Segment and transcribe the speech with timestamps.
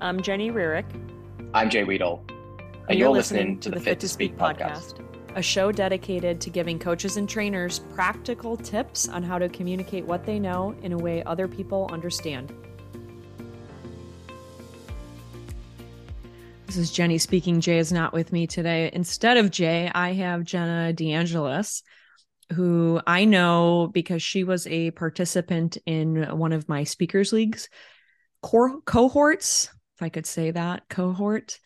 [0.00, 0.86] I'm Jenny Rierick.
[1.52, 2.24] I'm Jay Weedle.
[2.28, 5.04] And, And you're, listening, to the Fit to Speak podcast.
[5.36, 10.24] a show dedicated to giving coaches and trainers practical tips on how to communicate what
[10.24, 12.52] they know in a way other people understand.
[16.66, 17.60] This is Jenny speaking.
[17.60, 18.90] Jay is not with me today.
[18.92, 21.82] Instead of Jay, I have Jenna DeAngelis,
[22.54, 27.68] who I know because she was a participant in one of my speakers leagues
[28.40, 29.68] cor- cohorts,
[30.02, 31.58] I could say that cohort.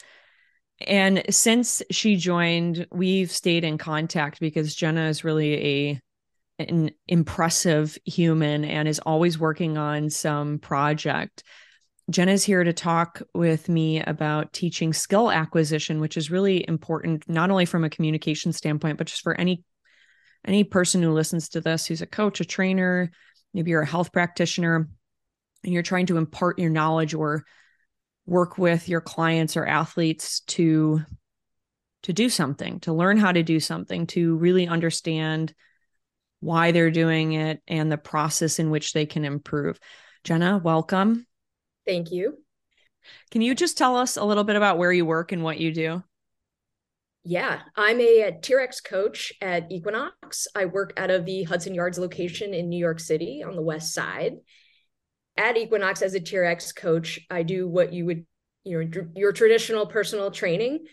[0.80, 6.01] And since she joined, we've stayed in contact because Jenna is really a
[6.60, 11.43] an impressive human and is always working on some project.
[12.10, 17.51] Jenna's here to talk with me about teaching skill acquisition, which is really important not
[17.51, 19.65] only from a communication standpoint, but just for any
[20.46, 23.10] any person who listens to this who's a coach, a trainer,
[23.55, 24.88] maybe you're a health practitioner,
[25.65, 27.45] and you're trying to impart your knowledge or
[28.26, 31.02] work with your clients or athletes to
[32.02, 35.54] to do something to learn how to do something to really understand
[36.40, 39.78] why they're doing it and the process in which they can improve
[40.22, 41.26] jenna welcome
[41.86, 42.38] Thank you.
[43.30, 45.72] can you just tell us a little bit about where you work and what you
[45.72, 46.02] do
[47.26, 50.46] Yeah, I'm a, a Tier X coach at Equinox.
[50.54, 53.95] I work out of the Hudson Yards location in New York City on the west
[53.95, 54.34] side.
[55.37, 58.27] At Equinox as a Tier X coach, I do what you would,
[58.65, 60.87] you know, your traditional personal training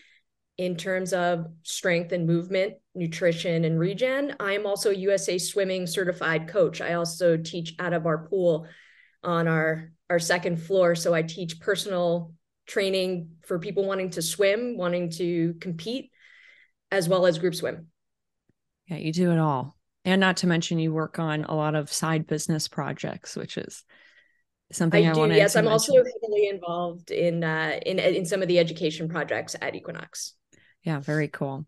[0.57, 4.35] in terms of strength and movement, nutrition and regen.
[4.39, 6.81] I am also USA swimming certified coach.
[6.81, 8.67] I also teach out of our pool
[9.23, 12.33] on our our second floor, so I teach personal
[12.67, 16.11] training for people wanting to swim, wanting to compete,
[16.91, 17.87] as well as group swim.
[18.87, 21.91] yeah you do it all and not to mention you work on a lot of
[21.91, 23.83] side business projects which is
[24.71, 25.27] something i, I do.
[25.33, 25.73] Yes, I'm mention.
[25.73, 30.33] also heavily involved in uh, in in some of the education projects at Equinox.
[30.83, 31.65] Yeah, very cool.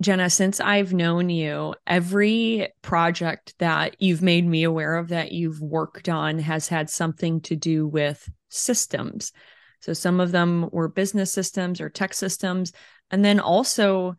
[0.00, 5.60] Jenna, since I've known you, every project that you've made me aware of that you've
[5.60, 9.32] worked on has had something to do with systems.
[9.80, 12.72] So some of them were business systems or tech systems.
[13.10, 14.14] And then also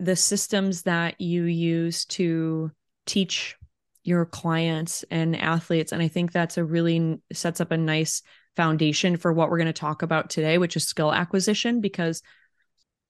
[0.00, 2.72] the systems that you use to
[3.06, 3.56] teach
[4.04, 5.92] your clients and athletes.
[5.92, 8.22] And I think that's a really sets up a nice
[8.56, 12.22] foundation for what we're going to talk about today, which is skill acquisition, because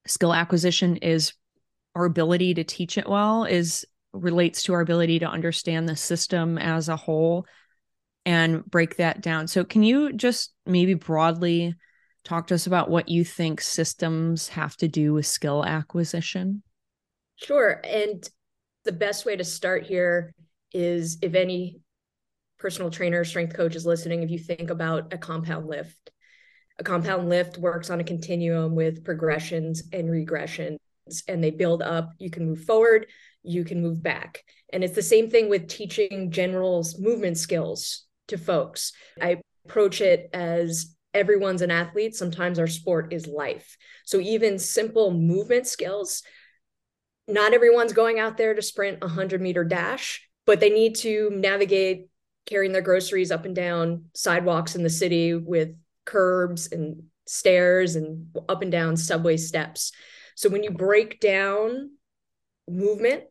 [0.07, 1.33] skill acquisition is
[1.95, 6.57] our ability to teach it well is relates to our ability to understand the system
[6.57, 7.45] as a whole
[8.25, 9.47] and break that down.
[9.47, 11.75] So can you just maybe broadly
[12.23, 16.63] talk to us about what you think systems have to do with skill acquisition?
[17.35, 17.81] Sure.
[17.83, 18.27] And
[18.85, 20.33] the best way to start here
[20.73, 21.79] is if any
[22.59, 26.11] personal trainer, strength coach is listening, if you think about a compound lift,
[26.79, 30.77] a compound lift works on a continuum with progressions and regressions,
[31.27, 32.11] and they build up.
[32.17, 33.07] You can move forward,
[33.43, 34.43] you can move back.
[34.71, 38.93] And it's the same thing with teaching general movement skills to folks.
[39.21, 42.15] I approach it as everyone's an athlete.
[42.15, 43.77] Sometimes our sport is life.
[44.05, 46.23] So even simple movement skills
[47.27, 51.29] not everyone's going out there to sprint a 100 meter dash, but they need to
[51.31, 52.07] navigate
[52.45, 58.27] carrying their groceries up and down sidewalks in the city with curbs and stairs and
[58.49, 59.91] up and down subway steps.
[60.35, 61.91] So when you break down
[62.67, 63.23] movement,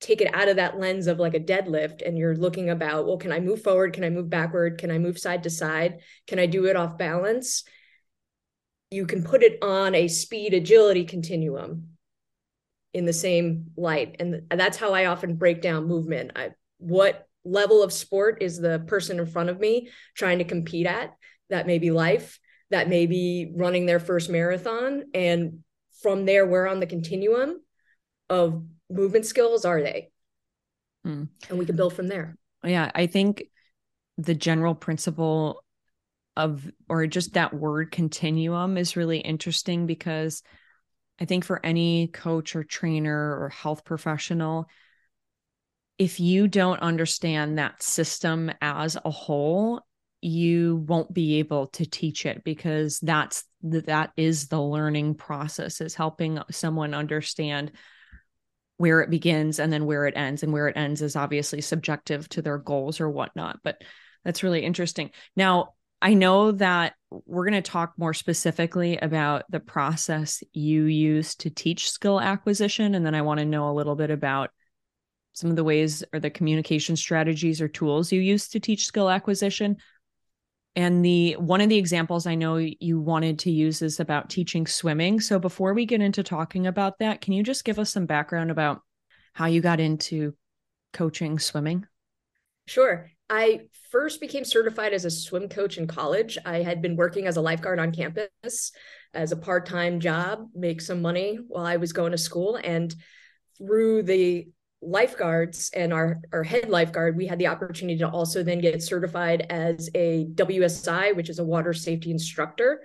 [0.00, 3.16] take it out of that lens of like a deadlift and you're looking about, well,
[3.16, 3.94] can I move forward?
[3.94, 4.78] Can I move backward?
[4.78, 6.00] Can I move side to side?
[6.26, 7.64] Can I do it off balance?
[8.90, 11.93] You can put it on a speed agility continuum
[12.94, 14.16] in the same light.
[14.20, 16.30] And that's how i often break down movement.
[16.36, 20.86] I, what level of sport is the person in front of me trying to compete
[20.86, 21.14] at?
[21.50, 22.38] That may be life
[22.70, 25.60] that may be running their first marathon and
[26.02, 27.60] from there where on the continuum
[28.28, 30.10] of movement skills are they?
[31.04, 31.24] Hmm.
[31.50, 32.36] and we can build from there.
[32.64, 33.44] Yeah, I think
[34.16, 35.62] the general principle
[36.36, 40.42] of or just that word continuum is really interesting because
[41.20, 44.66] I think for any coach or trainer or health professional,
[45.98, 49.80] if you don't understand that system as a whole,
[50.20, 55.94] you won't be able to teach it because that's that is the learning process is
[55.94, 57.70] helping someone understand
[58.78, 60.42] where it begins and then where it ends.
[60.42, 63.82] And where it ends is obviously subjective to their goals or whatnot but
[64.24, 65.10] that's really interesting.
[65.36, 66.94] Now i know that
[67.26, 72.94] we're going to talk more specifically about the process you use to teach skill acquisition
[72.94, 74.50] and then i want to know a little bit about
[75.32, 79.10] some of the ways or the communication strategies or tools you use to teach skill
[79.10, 79.76] acquisition
[80.76, 84.66] And the one of the examples I know you wanted to use is about teaching
[84.66, 85.20] swimming.
[85.20, 88.50] So before we get into talking about that, can you just give us some background
[88.50, 88.80] about
[89.34, 90.34] how you got into
[90.92, 91.86] coaching swimming?
[92.66, 93.10] Sure.
[93.30, 96.36] I first became certified as a swim coach in college.
[96.44, 98.72] I had been working as a lifeguard on campus
[99.14, 102.58] as a part time job, make some money while I was going to school.
[102.62, 102.94] And
[103.56, 104.48] through the
[104.82, 109.46] lifeguards and our, our head lifeguard, we had the opportunity to also then get certified
[109.48, 112.84] as a WSI, which is a water safety instructor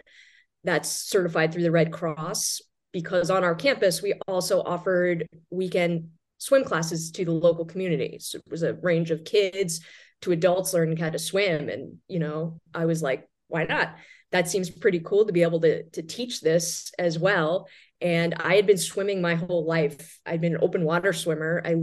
[0.63, 2.61] that's certified through the Red Cross.
[2.91, 6.09] Because on our campus, we also offered weekend
[6.39, 8.17] swim classes to the local community.
[8.19, 9.81] So it was a range of kids
[10.21, 11.69] to adults learning how to swim.
[11.69, 13.95] And, you know, I was like, why not?
[14.31, 17.67] That seems pretty cool to be able to, to teach this as well.
[18.01, 20.19] And I had been swimming my whole life.
[20.25, 21.61] I'd been an open water swimmer.
[21.65, 21.75] I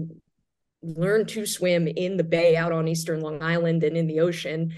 [0.83, 4.75] learned to swim in the bay out on Eastern Long Island and in the ocean.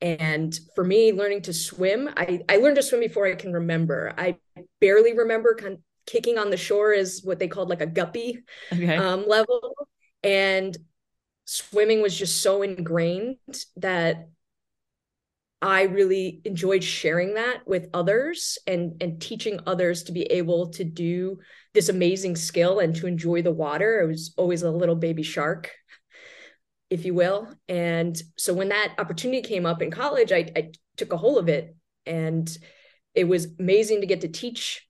[0.00, 4.12] And for me, learning to swim, I, I learned to swim before I can remember.
[4.18, 4.36] I
[4.80, 8.42] barely remember kind of kicking on the shore is what they called like a guppy
[8.72, 8.96] okay.
[8.96, 9.74] um, level.
[10.22, 10.76] And
[11.44, 13.36] swimming was just so ingrained
[13.76, 14.28] that
[15.60, 20.84] I really enjoyed sharing that with others and and teaching others to be able to
[20.84, 21.38] do
[21.72, 24.02] this amazing skill and to enjoy the water.
[24.02, 25.72] I was always a little baby shark,
[26.90, 27.48] if you will.
[27.66, 31.48] And so when that opportunity came up in college, I, I took a hold of
[31.48, 31.74] it
[32.04, 32.46] and
[33.14, 34.83] it was amazing to get to teach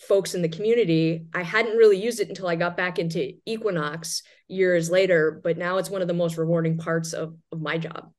[0.00, 1.26] folks in the community.
[1.34, 5.78] I hadn't really used it until I got back into Equinox years later, but now
[5.78, 8.12] it's one of the most rewarding parts of, of my job.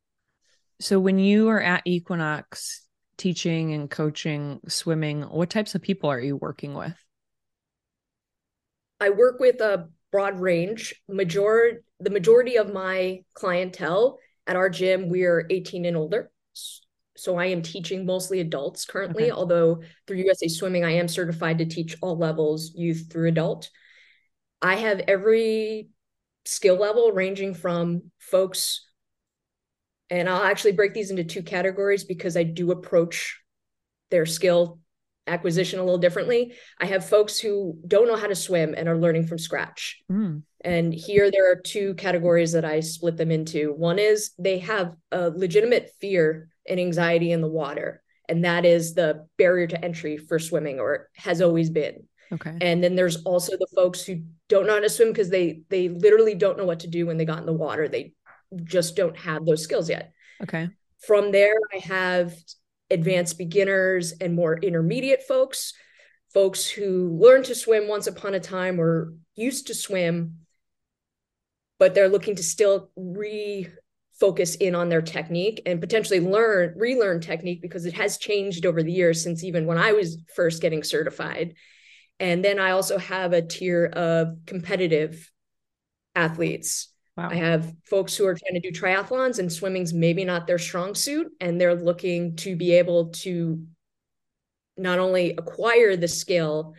[0.80, 2.88] So when you are at Equinox
[3.18, 6.96] teaching and coaching swimming, what types of people are you working with?
[9.00, 10.96] I work with a broad range.
[11.08, 16.32] Major the majority of my clientele at our gym, we're 18 and older
[17.18, 19.32] so I am teaching mostly adults currently, okay.
[19.32, 23.70] although through USA Swimming, I am certified to teach all levels, youth through adult.
[24.62, 25.90] I have every
[26.46, 28.86] skill level ranging from folks,
[30.10, 33.40] and I'll actually break these into two categories because I do approach
[34.10, 34.80] their skill
[35.28, 36.54] acquisition a little differently.
[36.80, 40.02] I have folks who don't know how to swim and are learning from scratch.
[40.12, 40.44] Mm.
[40.62, 43.74] And here there are two categories that I split them into.
[43.74, 48.02] One is they have a legitimate fear and anxiety in the water.
[48.30, 52.08] And that is the barrier to entry for swimming, or has always been.
[52.32, 52.58] Okay.
[52.60, 55.90] And then there's also the folks who don't know how to swim because they they
[55.90, 57.88] literally don't know what to do when they got in the water.
[57.88, 58.14] They
[58.64, 60.12] just don't have those skills yet.
[60.42, 60.70] Okay.
[61.06, 62.34] From there, I have
[62.90, 65.74] advanced beginners and more intermediate folks,
[66.34, 70.40] folks who learned to swim once upon a time or used to swim,
[71.80, 73.68] but they're looking to still re
[74.20, 78.82] focus in on their technique and potentially learn relearn technique because it has changed over
[78.82, 81.56] the years since even when I was first getting certified.
[82.20, 85.32] And then I also have a tier of competitive
[86.16, 86.90] athletes.
[87.16, 87.30] Wow.
[87.32, 90.96] I have folks who are trying to do triathlons and swimming's maybe not their strong
[90.96, 93.64] suit and they're looking to be able to
[94.78, 96.76] not only acquire the skill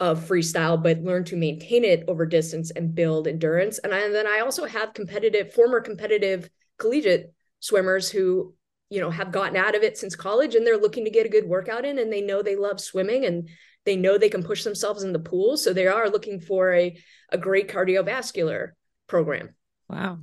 [0.00, 3.78] of freestyle, but learn to maintain it over distance and build endurance.
[3.78, 6.48] And, I, and then I also have competitive, former competitive
[6.78, 8.54] collegiate swimmers who,
[8.90, 11.30] you know, have gotten out of it since college and they're looking to get a
[11.30, 13.48] good workout in and they know they love swimming and
[13.84, 15.56] they know they can push themselves in the pool.
[15.56, 16.96] So they are looking for a,
[17.30, 18.70] a great cardiovascular
[19.08, 19.54] program.
[19.88, 20.20] Wow.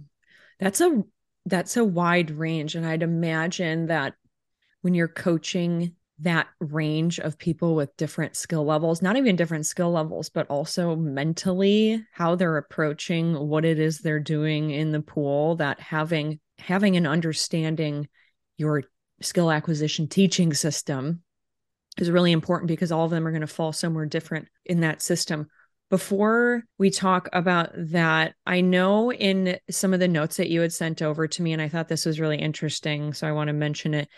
[0.59, 1.03] That's a
[1.45, 2.75] that's a wide range.
[2.75, 4.15] And I'd imagine that
[4.81, 9.91] when you're coaching that range of people with different skill levels, not even different skill
[9.91, 15.55] levels, but also mentally how they're approaching what it is they're doing in the pool,
[15.57, 18.07] that having having an understanding
[18.57, 18.83] your
[19.21, 21.21] skill acquisition teaching system
[21.97, 25.01] is really important because all of them are going to fall somewhere different in that
[25.01, 25.47] system.
[25.89, 30.73] Before we talk about that, I know in some of the notes that you had
[30.73, 33.13] sent over to me, and I thought this was really interesting.
[33.13, 34.09] So I want to mention it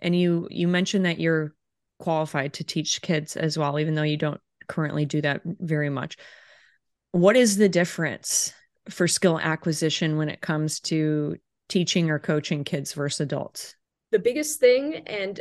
[0.00, 1.54] and you you mentioned that you're
[1.98, 6.16] qualified to teach kids as well even though you don't currently do that very much.
[7.12, 8.54] What is the difference
[8.88, 11.36] for skill acquisition when it comes to
[11.68, 13.74] teaching or coaching kids versus adults?
[14.12, 15.40] The biggest thing and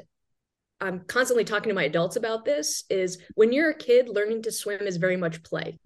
[0.81, 4.51] i'm constantly talking to my adults about this is when you're a kid learning to
[4.51, 5.77] swim is very much play.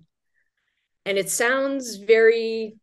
[1.06, 2.78] And it sounds very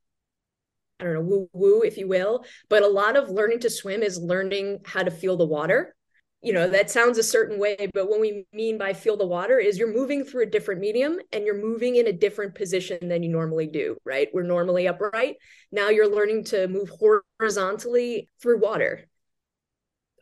[1.01, 2.45] I don't know, woo woo, if you will.
[2.69, 5.95] But a lot of learning to swim is learning how to feel the water.
[6.43, 9.59] You know, that sounds a certain way, but what we mean by feel the water
[9.59, 13.23] is you're moving through a different medium and you're moving in a different position than
[13.23, 14.29] you normally do, right?
[14.33, 15.37] We're normally upright.
[15.71, 16.91] Now you're learning to move
[17.39, 19.07] horizontally through water.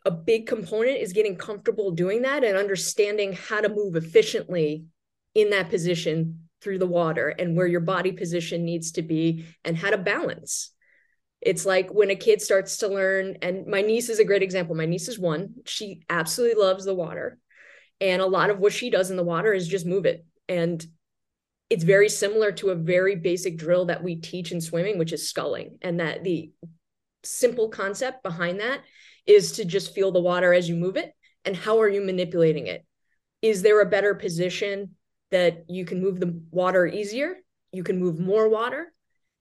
[0.05, 4.85] a big component is getting comfortable doing that and understanding how to move efficiently
[5.35, 9.77] in that position through the water and where your body position needs to be and
[9.77, 10.71] how to balance.
[11.41, 14.75] It's like when a kid starts to learn, and my niece is a great example.
[14.75, 17.37] My niece is one, she absolutely loves the water.
[18.01, 20.25] And a lot of what she does in the water is just move it.
[20.47, 20.85] And
[21.69, 25.29] it's very similar to a very basic drill that we teach in swimming, which is
[25.29, 25.77] sculling.
[25.81, 26.51] And that the
[27.23, 28.81] simple concept behind that
[29.25, 31.13] is to just feel the water as you move it.
[31.45, 32.85] And how are you manipulating it?
[33.41, 34.95] Is there a better position
[35.31, 37.35] that you can move the water easier?
[37.71, 38.91] You can move more water.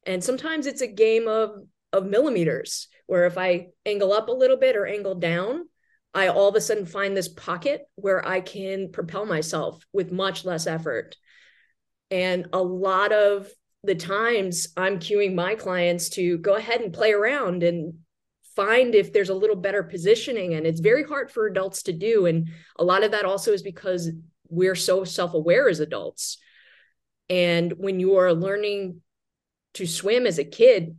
[0.06, 1.50] And sometimes it's a game of
[1.92, 5.66] of millimeters where if I angle up a little bit or angle down,
[6.14, 10.44] I all of a sudden find this pocket where I can propel myself with much
[10.44, 11.16] less effort.
[12.10, 13.48] And a lot of
[13.84, 17.94] the times I'm cueing my clients to go ahead and play around and
[18.56, 20.54] find if there's a little better positioning.
[20.54, 22.26] And it's very hard for adults to do.
[22.26, 24.10] And a lot of that also is because
[24.48, 26.38] we're so self aware as adults.
[27.28, 29.02] And when you are learning
[29.74, 30.96] to swim as a kid,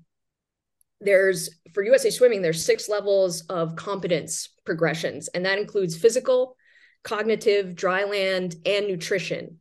[1.01, 6.55] there's for USA Swimming, there's six levels of competence progressions, and that includes physical,
[7.03, 9.57] cognitive, dry land, and nutrition.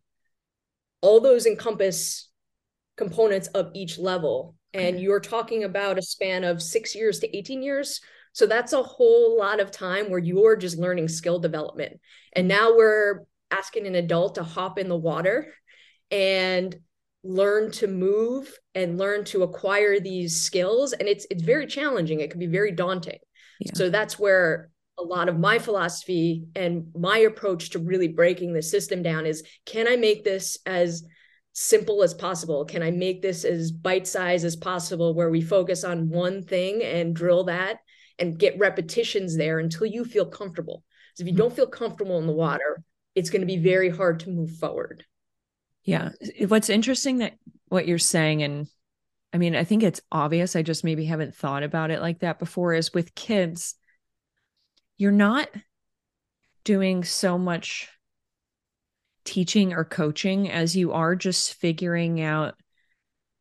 [1.00, 2.28] All those encompass
[2.96, 4.56] components of each level.
[4.74, 8.00] And you're talking about a span of 6 years to 18 years.
[8.32, 12.00] So that's a whole lot of time where you're just learning skill development.
[12.34, 15.52] And now we're asking an adult to hop in the water
[16.10, 16.76] and
[17.24, 22.30] learn to move and learn to acquire these skills and it's it's very challenging it
[22.30, 23.18] can be very daunting
[23.60, 23.72] yeah.
[23.74, 28.62] so that's where a lot of my philosophy and my approach to really breaking the
[28.62, 31.04] system down is can I make this as
[31.52, 32.64] simple as possible?
[32.64, 36.82] Can I make this as bite size as possible where we focus on one thing
[36.82, 37.78] and drill that
[38.18, 40.84] and get repetitions there until you feel comfortable?
[41.14, 41.42] So if you mm-hmm.
[41.42, 42.82] don't feel comfortable in the water,
[43.18, 45.04] it's going to be very hard to move forward.
[45.84, 46.10] Yeah.
[46.46, 47.34] What's interesting that
[47.68, 48.66] what you're saying, and
[49.32, 50.56] I mean, I think it's obvious.
[50.56, 53.74] I just maybe haven't thought about it like that before, is with kids
[54.98, 55.48] you're not
[56.64, 57.88] doing so much
[59.24, 62.54] teaching or coaching as you are just figuring out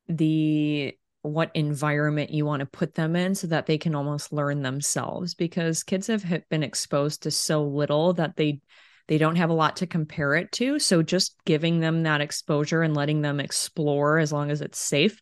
[0.08, 4.62] the what environment you want to put them in so that they can almost learn
[4.62, 8.62] themselves because kids have been exposed to so little that they
[9.08, 10.80] they don't have a lot to compare it to.
[10.80, 15.22] So just giving them that exposure and letting them explore as long as it's safe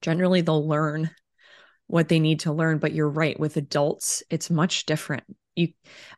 [0.00, 1.10] generally they'll learn
[1.86, 2.78] what they need to learn.
[2.78, 5.24] But you're right with adults it's much different.
[5.56, 5.68] You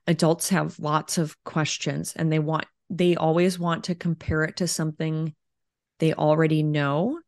[0.06, 4.68] adults have lots of questions and they want they always want to compare it to
[4.68, 5.34] something
[5.98, 7.20] they already know.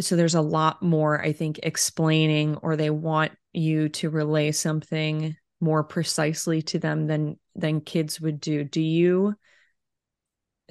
[0.00, 5.34] So there's a lot more i think explaining or they want you to relay something
[5.58, 8.64] more precisely to them than than kids would do.
[8.64, 9.34] Do you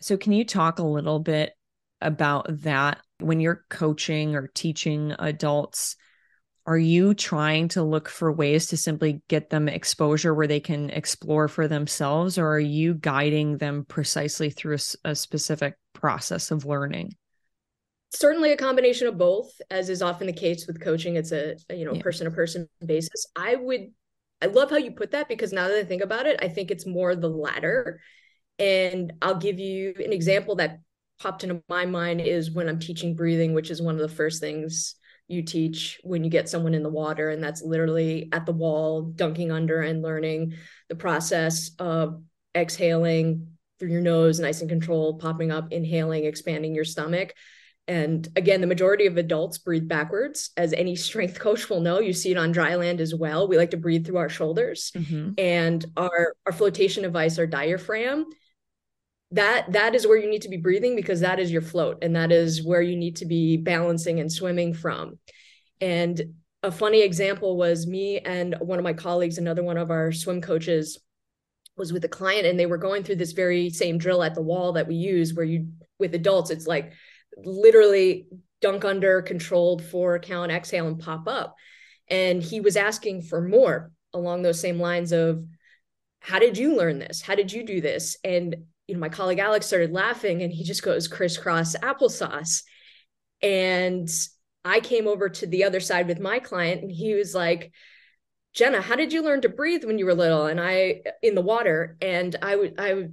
[0.01, 1.53] so can you talk a little bit
[2.01, 2.99] about that?
[3.19, 5.95] When you're coaching or teaching adults
[6.67, 10.89] are you trying to look for ways to simply get them exposure where they can
[10.89, 16.65] explore for themselves or are you guiding them precisely through a, a specific process of
[16.65, 17.13] learning?
[18.11, 21.17] Certainly a combination of both as is often the case with coaching.
[21.17, 23.27] It's a, a you know person to person basis.
[23.35, 23.91] I would
[24.41, 26.71] i love how you put that because now that i think about it i think
[26.71, 27.99] it's more the latter.
[28.57, 30.79] And i'll give you an example that
[31.19, 34.41] popped into my mind is when i'm teaching breathing which is one of the first
[34.41, 34.95] things
[35.27, 39.01] you teach when you get someone in the water and that's literally at the wall
[39.01, 40.53] dunking under and learning
[40.87, 42.21] the process of
[42.55, 43.47] exhaling
[43.79, 47.33] through your nose nice and controlled popping up inhaling expanding your stomach
[47.87, 51.99] and again the majority of adults breathe backwards as any strength coach will know.
[51.99, 53.47] You see it on dry land as well.
[53.47, 54.91] We like to breathe through our shoulders.
[54.95, 55.31] Mm-hmm.
[55.37, 58.25] and our our flotation device our diaphragm
[59.31, 62.15] that that is where you need to be breathing because that is your float and
[62.15, 65.17] that is where you need to be balancing and swimming from.
[65.81, 66.21] And
[66.63, 70.41] a funny example was me and one of my colleagues another one of our swim
[70.41, 70.99] coaches
[71.77, 74.41] was with a client and they were going through this very same drill at the
[74.41, 75.67] wall that we use where you
[75.99, 76.93] with adults it's like
[77.37, 78.27] literally
[78.61, 81.55] dunk under controlled four count exhale and pop up
[82.09, 85.43] and he was asking for more along those same lines of
[86.19, 88.55] how did you learn this how did you do this and
[88.87, 92.63] you know, my colleague Alex started laughing and he just goes crisscross applesauce.
[93.41, 94.09] And
[94.63, 97.71] I came over to the other side with my client and he was like,
[98.53, 100.45] Jenna, how did you learn to breathe when you were little?
[100.45, 101.97] And I in the water.
[102.01, 103.07] And I would I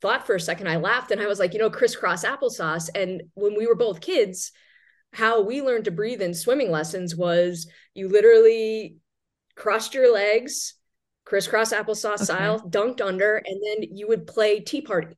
[0.00, 2.88] thought for a second, I laughed and I was like, you know, crisscross applesauce.
[2.94, 4.52] And when we were both kids,
[5.12, 8.96] how we learned to breathe in swimming lessons was you literally
[9.56, 10.74] crossed your legs,
[11.24, 12.24] crisscross applesauce okay.
[12.24, 15.16] style, dunked under, and then you would play tea party,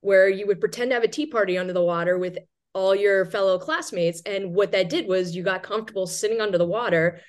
[0.00, 2.38] where you would pretend to have a tea party under the water with
[2.72, 4.22] all your fellow classmates.
[4.24, 7.20] And what that did was you got comfortable sitting under the water.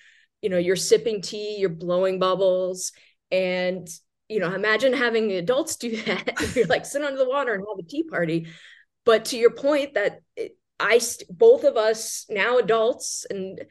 [0.42, 2.92] You know, you're sipping tea, you're blowing bubbles,
[3.32, 3.88] and
[4.28, 6.56] you know, imagine having the adults do that.
[6.56, 8.48] you're like sit under the water and have a tea party.
[9.06, 10.22] But to your point, that
[10.80, 13.64] I both of us now adults and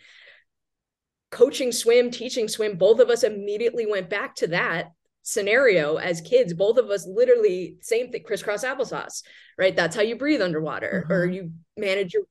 [1.31, 4.93] coaching swim, teaching swim, both of us immediately went back to that
[5.23, 6.55] scenario as kids.
[6.55, 9.23] Both of us literally same thing, crisscross applesauce,
[9.59, 9.75] right?
[9.75, 11.13] That's how you breathe underwater, mm-hmm.
[11.13, 12.23] or you manage your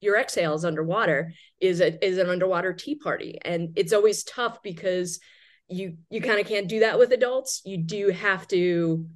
[0.00, 3.38] your exhales underwater is a is an underwater tea party.
[3.42, 5.20] And it's always tough because
[5.70, 7.62] you you kind of can't do that with adults.
[7.64, 9.06] You do have to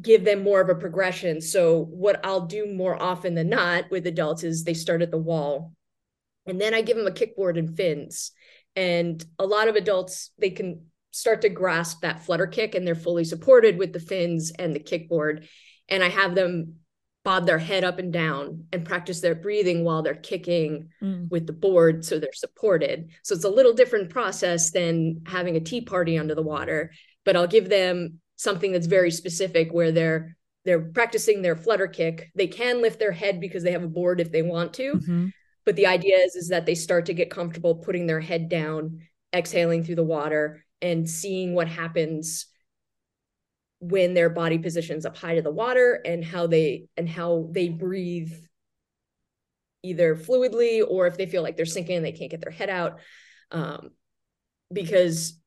[0.00, 1.40] give them more of a progression.
[1.40, 5.18] So what I'll do more often than not with adults is they start at the
[5.18, 5.72] wall
[6.46, 8.32] and then I give them a kickboard and fins.
[8.76, 12.94] And a lot of adults, they can start to grasp that flutter kick and they're
[12.94, 15.46] fully supported with the fins and the kickboard.
[15.88, 16.76] And I have them
[17.24, 21.28] bob their head up and down and practice their breathing while they're kicking mm.
[21.30, 23.10] with the board so they're supported.
[23.22, 26.92] So it's a little different process than having a tea party under the water,
[27.24, 32.30] but I'll give them something that's very specific where they're they're practicing their flutter kick.
[32.34, 35.26] They can lift their head because they have a board if they want to, mm-hmm
[35.64, 39.00] but the idea is is that they start to get comfortable putting their head down
[39.34, 42.46] exhaling through the water and seeing what happens
[43.84, 47.68] when their body positions up high to the water and how they and how they
[47.68, 48.32] breathe
[49.82, 52.70] either fluidly or if they feel like they're sinking and they can't get their head
[52.70, 52.98] out
[53.50, 53.90] um,
[54.72, 55.38] because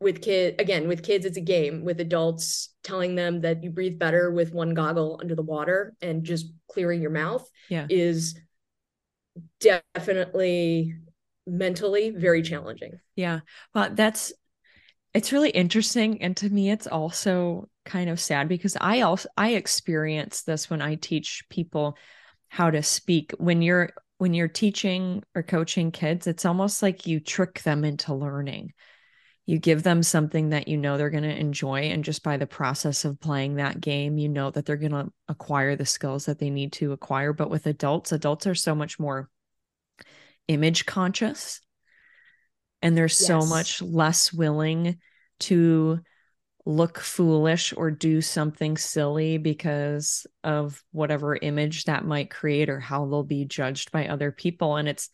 [0.00, 3.98] with kids again with kids it's a game with adults telling them that you breathe
[3.98, 7.86] better with one goggle under the water and just clearing your mouth yeah.
[7.88, 8.36] is
[9.60, 10.96] definitely
[11.46, 13.00] mentally very challenging.
[13.16, 13.40] Yeah.
[13.74, 14.32] Well, that's
[15.12, 19.50] it's really interesting and to me it's also kind of sad because I also I
[19.50, 21.96] experience this when I teach people
[22.48, 23.32] how to speak.
[23.38, 28.14] When you're when you're teaching or coaching kids it's almost like you trick them into
[28.14, 28.72] learning.
[29.46, 32.46] You give them something that you know they're going to enjoy and just by the
[32.46, 36.38] process of playing that game you know that they're going to acquire the skills that
[36.38, 37.32] they need to acquire.
[37.32, 39.28] But with adults adults are so much more
[40.46, 41.60] image conscious
[42.82, 43.18] and they're yes.
[43.18, 44.98] so much less willing
[45.40, 46.00] to
[46.66, 53.06] look foolish or do something silly because of whatever image that might create or how
[53.06, 55.08] they'll be judged by other people and it's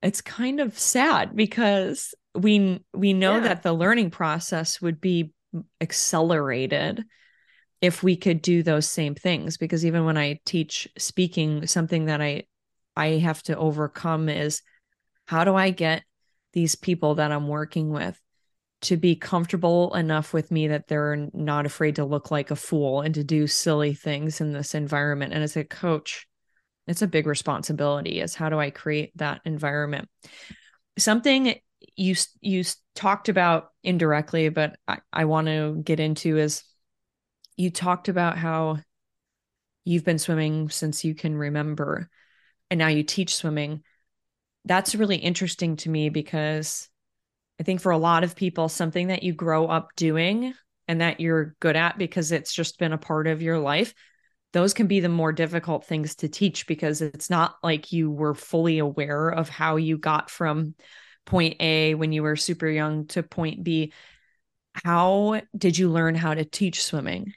[0.00, 3.48] it's kind of sad because we we know yeah.
[3.48, 5.32] that the learning process would be
[5.80, 7.04] accelerated
[7.80, 12.20] if we could do those same things because even when i teach speaking something that
[12.20, 12.42] i
[12.96, 14.62] i have to overcome is
[15.26, 16.02] how do i get
[16.52, 18.20] these people that i'm working with
[18.82, 23.00] to be comfortable enough with me that they're not afraid to look like a fool
[23.00, 26.26] and to do silly things in this environment and as a coach
[26.86, 30.08] it's a big responsibility is how do i create that environment
[30.98, 31.54] something
[31.96, 36.62] you you talked about indirectly, but I, I want to get into is
[37.56, 38.78] you talked about how
[39.84, 42.08] you've been swimming since you can remember,
[42.70, 43.82] and now you teach swimming.
[44.64, 46.88] That's really interesting to me because
[47.60, 50.54] I think for a lot of people, something that you grow up doing
[50.88, 53.94] and that you're good at because it's just been a part of your life,
[54.52, 58.34] those can be the more difficult things to teach because it's not like you were
[58.34, 60.74] fully aware of how you got from
[61.26, 63.92] point A when you were super young to point B.
[64.84, 67.34] How did you learn how to teach swimming?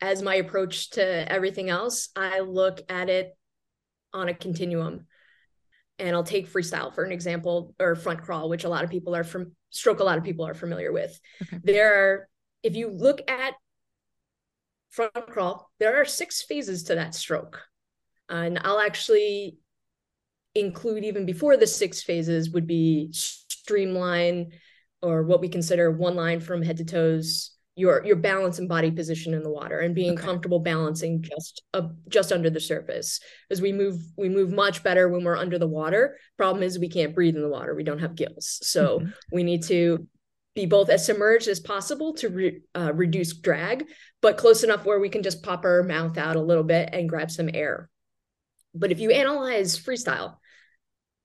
[0.00, 3.36] As my approach to everything else, I look at it
[4.12, 5.06] on a continuum.
[5.98, 9.14] And I'll take freestyle for an example, or front crawl, which a lot of people
[9.14, 11.20] are from stroke, a lot of people are familiar with.
[11.42, 11.58] Okay.
[11.62, 12.28] There are,
[12.62, 13.54] if you look at
[14.88, 17.62] front crawl, there are six phases to that stroke.
[18.28, 19.58] And I'll actually
[20.54, 24.52] include even before the six phases would be streamline
[25.02, 28.90] or what we consider one line from head to toes your your balance and body
[28.90, 30.22] position in the water and being okay.
[30.22, 35.08] comfortable balancing just uh, just under the surface as we move we move much better
[35.08, 38.00] when we're under the water problem is we can't breathe in the water we don't
[38.00, 39.10] have gills so mm-hmm.
[39.32, 40.06] we need to
[40.54, 43.86] be both as submerged as possible to re, uh, reduce drag
[44.20, 47.08] but close enough where we can just pop our mouth out a little bit and
[47.08, 47.88] grab some air
[48.74, 50.36] but if you analyze freestyle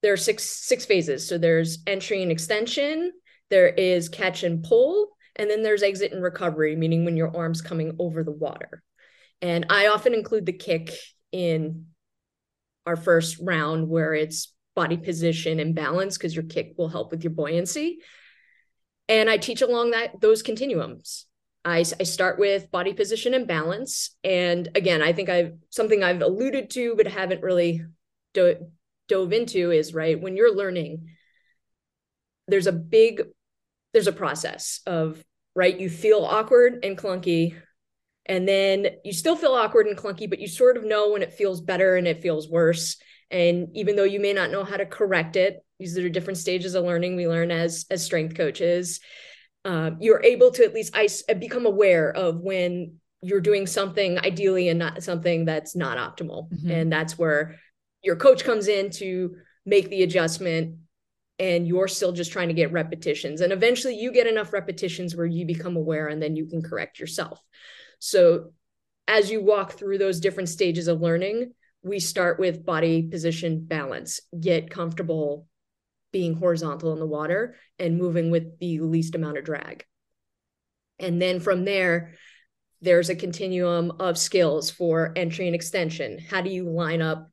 [0.05, 1.27] there are six six phases.
[1.27, 3.11] So there's entry and extension,
[3.49, 7.61] there is catch and pull, and then there's exit and recovery, meaning when your arm's
[7.61, 8.83] coming over the water.
[9.41, 10.91] And I often include the kick
[11.31, 11.87] in
[12.85, 17.23] our first round where it's body position and balance because your kick will help with
[17.23, 17.99] your buoyancy.
[19.07, 21.25] And I teach along that those continuums.
[21.63, 24.15] I, I start with body position and balance.
[24.23, 27.83] And again, I think I've something I've alluded to, but haven't really
[28.33, 28.55] do,
[29.07, 31.09] dove into is right when you're learning,
[32.47, 33.23] there's a big,
[33.95, 35.23] there's a process of
[35.55, 37.55] right, you feel awkward and clunky.
[38.27, 41.33] And then you still feel awkward and clunky, but you sort of know when it
[41.33, 42.97] feels better and it feels worse.
[43.31, 46.75] And even though you may not know how to correct it, these are different stages
[46.75, 48.99] of learning we learn as as strength coaches
[49.65, 54.19] um, you're able to at least ice, uh, become aware of when you're doing something
[54.19, 56.51] ideally and not something that's not optimal.
[56.51, 56.69] Mm-hmm.
[56.71, 57.59] And that's where
[58.03, 60.77] your coach comes in to make the adjustment
[61.37, 63.41] and you're still just trying to get repetitions.
[63.41, 66.99] And eventually you get enough repetitions where you become aware and then you can correct
[66.99, 67.41] yourself.
[67.99, 68.53] So
[69.07, 74.21] as you walk through those different stages of learning, we start with body position balance,
[74.39, 75.47] get comfortable
[76.11, 79.85] being horizontal in the water and moving with the least amount of drag.
[80.99, 82.13] And then from there,
[82.81, 86.17] there's a continuum of skills for entry and extension.
[86.17, 87.29] How do you line up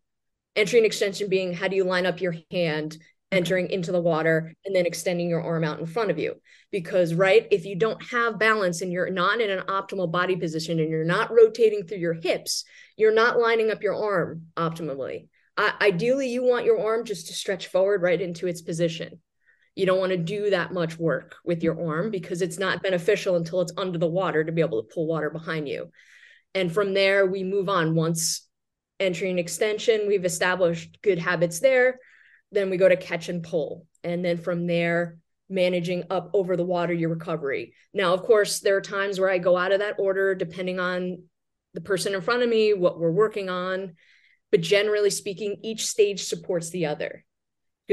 [0.57, 2.97] entry and extension being how do you line up your hand
[3.33, 6.35] entering into the water and then extending your arm out in front of you
[6.71, 10.79] because right if you don't have balance and you're not in an optimal body position
[10.79, 12.65] and you're not rotating through your hips
[12.97, 15.25] you're not lining up your arm optimally
[15.57, 19.21] uh, ideally, you want your arm just to stretch forward right into its position.
[19.75, 23.37] You don't want to do that much work with your arm because it's not beneficial
[23.37, 25.91] until it's under the water to be able to pull water behind you.
[26.55, 27.95] And from there, we move on.
[27.95, 28.47] Once
[29.01, 31.99] entry and extension, we've established good habits there.
[32.53, 33.87] Then we go to catch and pull.
[34.05, 37.75] And then from there, managing up over the water your recovery.
[37.93, 41.25] Now, of course, there are times where I go out of that order depending on
[41.75, 43.95] the person in front of me, what we're working on
[44.53, 47.25] but generally speaking, each stage supports the other.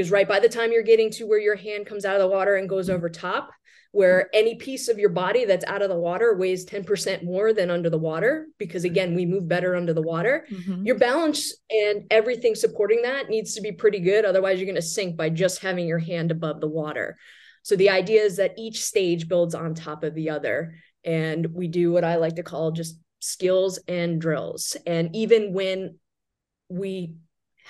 [0.00, 2.26] Because right by the time you're getting to where your hand comes out of the
[2.26, 3.50] water and goes over top,
[3.92, 7.70] where any piece of your body that's out of the water weighs 10% more than
[7.70, 10.46] under the water, because again, we move better under the water.
[10.50, 10.86] Mm-hmm.
[10.86, 14.24] Your balance and everything supporting that needs to be pretty good.
[14.24, 17.18] Otherwise, you're going to sink by just having your hand above the water.
[17.62, 20.76] So the idea is that each stage builds on top of the other.
[21.04, 24.78] And we do what I like to call just skills and drills.
[24.86, 25.98] And even when
[26.70, 27.16] we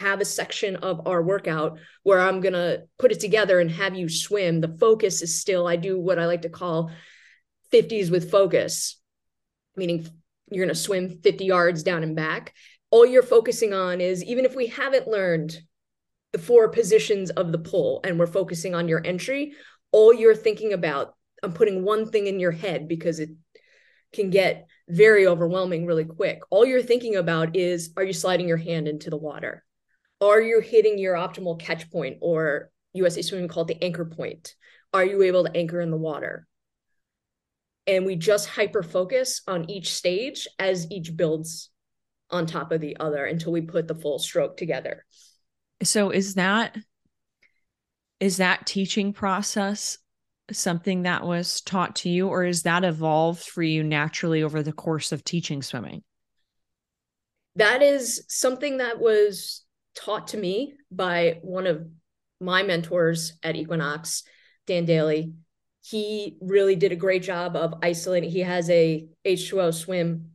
[0.01, 3.95] have a section of our workout where I'm going to put it together and have
[3.95, 4.61] you swim.
[4.61, 6.91] The focus is still, I do what I like to call
[7.73, 8.99] 50s with focus,
[9.77, 10.09] meaning
[10.51, 12.55] you're going to swim 50 yards down and back.
[12.91, 15.57] All you're focusing on is even if we haven't learned
[16.33, 19.53] the four positions of the pull and we're focusing on your entry,
[19.93, 23.31] all you're thinking about, I'm putting one thing in your head because it
[24.13, 26.41] can get very overwhelming really quick.
[26.51, 29.63] All you're thinking about is are you sliding your hand into the water?
[30.21, 34.55] Are you hitting your optimal catch point or USA Swimming call it the anchor point?
[34.93, 36.47] Are you able to anchor in the water?
[37.87, 41.71] And we just hyper focus on each stage as each builds
[42.31, 45.05] on top of the other until we put the full stroke together.
[45.83, 46.77] So is that
[48.21, 49.97] is that teaching process
[50.53, 54.73] something that was taught to you, or is that evolved for you naturally over the
[54.73, 56.03] course of teaching swimming?
[57.57, 61.87] That is something that was taught to me by one of
[62.41, 64.25] my mentors at Equinox,
[64.67, 65.33] Dan Daly.
[65.83, 68.31] He really did a great job of isolating.
[68.31, 70.33] He has a H2O swim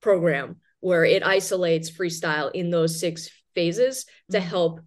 [0.00, 4.48] program where it isolates freestyle in those six phases to mm-hmm.
[4.48, 4.80] help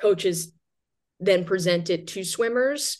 [0.00, 0.52] coaches
[1.20, 2.98] then present it to swimmers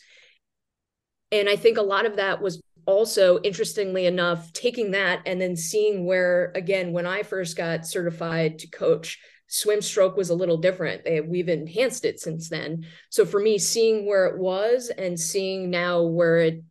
[1.31, 5.55] and I think a lot of that was also interestingly enough taking that and then
[5.55, 10.57] seeing where again when I first got certified to coach swim stroke was a little
[10.57, 11.03] different.
[11.27, 12.85] We've enhanced it since then.
[13.09, 16.63] So for me seeing where it was and seeing now where it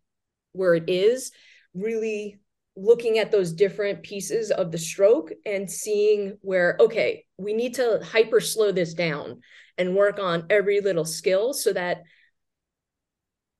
[0.53, 1.33] where it is
[1.75, 2.39] really
[2.77, 8.01] looking at those different pieces of the stroke and seeing where okay we need to
[8.03, 9.41] hyper slow this down
[9.79, 12.03] and work on every little skill so that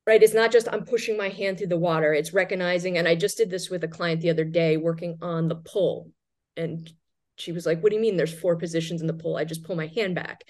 [0.07, 3.15] right it's not just i'm pushing my hand through the water it's recognizing and i
[3.15, 6.11] just did this with a client the other day working on the pull
[6.57, 6.93] and
[7.37, 8.17] she was like what do you mean?
[8.17, 10.45] There's four positions in the pull i just pull my hand back.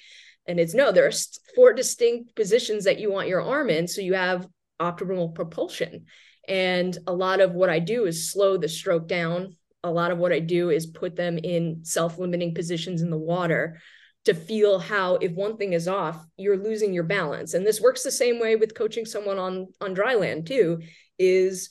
[0.47, 1.13] And it's no there are
[1.55, 4.47] four distinct positions that you want your arm in so you have
[4.81, 6.07] optimal propulsion.
[6.47, 9.57] And a lot of what i do is slow the stroke down.
[9.83, 13.81] A lot of what i do is put them in self-limiting positions in the water
[14.25, 17.55] to feel how if one thing is off you're losing your balance.
[17.55, 20.81] And this works the same way with coaching someone on on dry land too
[21.19, 21.71] is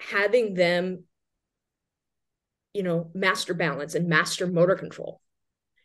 [0.00, 1.04] having them
[2.74, 5.20] you know master balance and master motor control.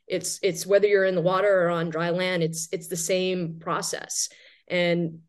[0.08, 3.60] It's it's whether you're in the water or on dry land it's it's the same
[3.60, 4.30] process.
[4.68, 5.20] And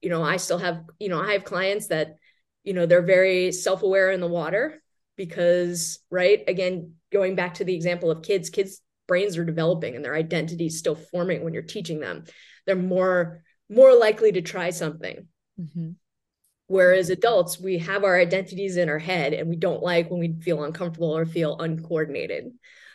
[0.00, 2.16] you know i still have you know i have clients that
[2.64, 4.82] you know they're very self-aware in the water
[5.16, 10.04] because right again going back to the example of kids kids brains are developing and
[10.04, 12.24] their identity is still forming when you're teaching them.
[12.66, 15.26] They're more more likely to try something.
[15.60, 15.90] Mm-hmm.
[16.72, 20.34] Whereas adults we have our identities in our head and we don't like when we
[20.40, 22.50] feel uncomfortable or feel uncoordinated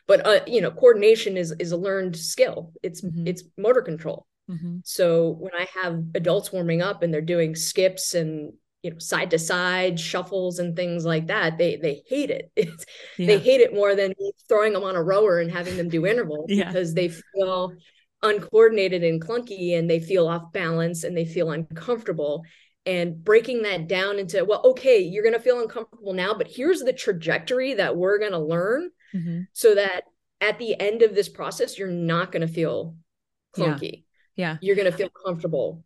[0.07, 3.27] but uh, you know coordination is is a learned skill it's mm-hmm.
[3.27, 4.77] it's motor control mm-hmm.
[4.83, 9.29] so when i have adults warming up and they're doing skips and you know side
[9.29, 13.27] to side shuffles and things like that they they hate it yeah.
[13.27, 14.11] they hate it more than
[14.49, 16.65] throwing them on a rower and having them do intervals yeah.
[16.65, 17.71] because they feel
[18.23, 22.43] uncoordinated and clunky and they feel off balance and they feel uncomfortable
[22.87, 26.79] and breaking that down into well okay you're going to feel uncomfortable now but here's
[26.79, 29.41] the trajectory that we're going to learn mm-hmm.
[29.51, 30.05] so that
[30.39, 32.95] at the end of this process you're not going to feel
[33.55, 34.53] clunky yeah.
[34.53, 34.57] yeah.
[34.61, 35.83] you're going to feel comfortable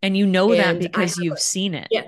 [0.00, 2.06] and you know and that because you've a, seen it yeah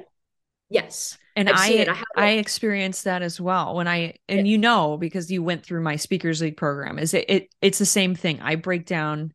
[0.70, 4.52] yes and I've i I, I experienced that as well when i and yeah.
[4.52, 7.86] you know because you went through my speakers league program is it, it it's the
[7.86, 9.32] same thing i break down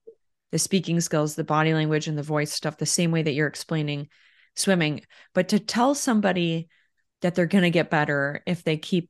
[0.51, 3.47] the speaking skills the body language and the voice stuff the same way that you're
[3.47, 4.07] explaining
[4.55, 5.01] swimming
[5.33, 6.67] but to tell somebody
[7.21, 9.09] that they're going to get better if they keep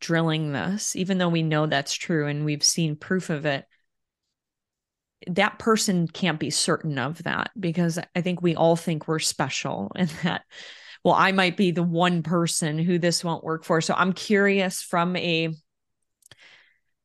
[0.00, 3.64] drilling this, even though we know that's true and we've seen proof of it,
[5.26, 9.92] that person can't be certain of that because I think we all think we're special
[9.96, 10.42] and that,
[11.02, 13.80] well, I might be the one person who this won't work for.
[13.80, 15.50] So I'm curious from a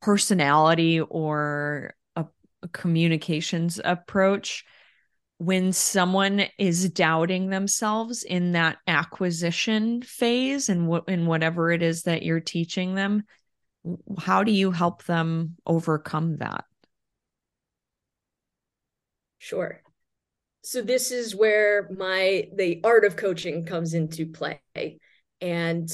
[0.01, 2.25] personality or a,
[2.71, 4.63] communications approach
[5.39, 12.03] when someone is doubting themselves in that acquisition phase and what in whatever it is
[12.03, 13.23] that you're teaching them
[14.17, 16.65] how do you help them overcome that?
[19.37, 19.81] Sure.
[20.63, 24.59] So this is where my the art of coaching comes into play.
[25.41, 25.89] And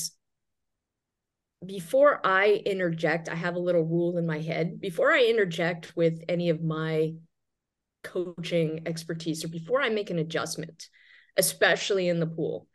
[1.65, 4.79] before i interject i have a little rule in my head.
[4.79, 7.13] Before i interject with any of my
[8.05, 10.87] coaching expertise or before I make an adjustment,
[11.35, 12.67] especially in the pool,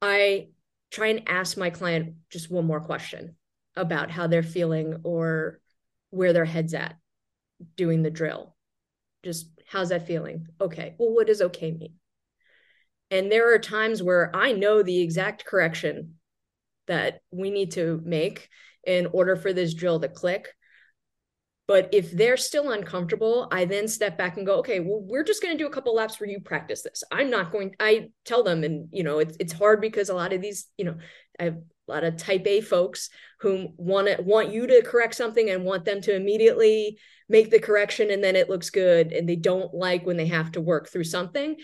[0.00, 0.48] I
[0.90, 3.36] try and ask my client just one more question
[3.76, 5.60] about how they're feeling or
[6.10, 6.96] where their head's at
[7.76, 8.56] doing the drill.
[9.22, 10.46] Just how's that feeling?
[10.60, 10.94] Okay.
[10.98, 11.94] Well, what does okay mean?
[13.10, 16.14] And there are times where I know the exact correction
[16.86, 18.48] that we need to make
[18.86, 20.48] in order for this drill to click.
[21.70, 25.40] But if they're still uncomfortable, I then step back and go, okay, well, we're just
[25.40, 27.04] going to do a couple laps where you practice this.
[27.12, 30.32] I'm not going, I tell them, and, you know, it's, it's hard because a lot
[30.32, 30.96] of these, you know,
[31.38, 35.14] I have a lot of type A folks who want to want you to correct
[35.14, 39.12] something and want them to immediately make the correction and then it looks good.
[39.12, 41.54] And they don't like when they have to work through something.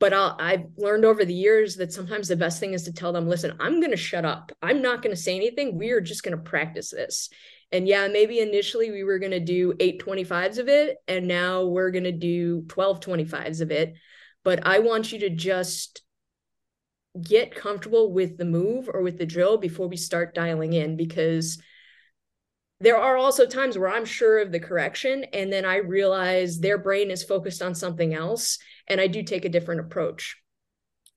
[0.00, 3.12] But I'll, I've learned over the years that sometimes the best thing is to tell
[3.12, 4.50] them, listen, I'm going to shut up.
[4.60, 5.78] I'm not going to say anything.
[5.78, 7.30] We are just going to practice this.
[7.70, 11.90] And yeah, maybe initially we were going to do 825s of it, and now we're
[11.90, 13.94] going to do 1225s of it.
[14.42, 16.02] But I want you to just
[17.20, 21.60] get comfortable with the move or with the drill before we start dialing in because
[22.80, 26.78] there are also times where I'm sure of the correction and then I realize their
[26.78, 30.36] brain is focused on something else and I do take a different approach.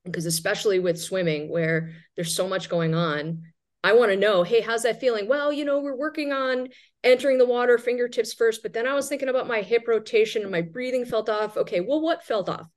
[0.04, 3.44] Because especially with swimming where there's so much going on,
[3.84, 5.28] I want to know, hey, how's that feeling?
[5.28, 6.70] Well, you know, we're working on
[7.04, 10.52] entering the water fingertips first, but then I was thinking about my hip rotation and
[10.52, 11.58] my breathing felt off.
[11.58, 12.67] Okay, well, what felt off?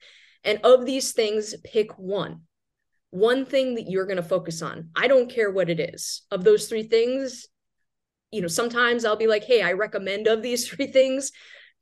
[0.45, 2.43] And of these things, pick one.
[3.11, 4.91] One thing that you're going to focus on.
[4.97, 6.23] I don't care what it is.
[6.31, 7.47] Of those three things,
[8.31, 11.33] you know, sometimes I'll be like, hey, I recommend of these three things,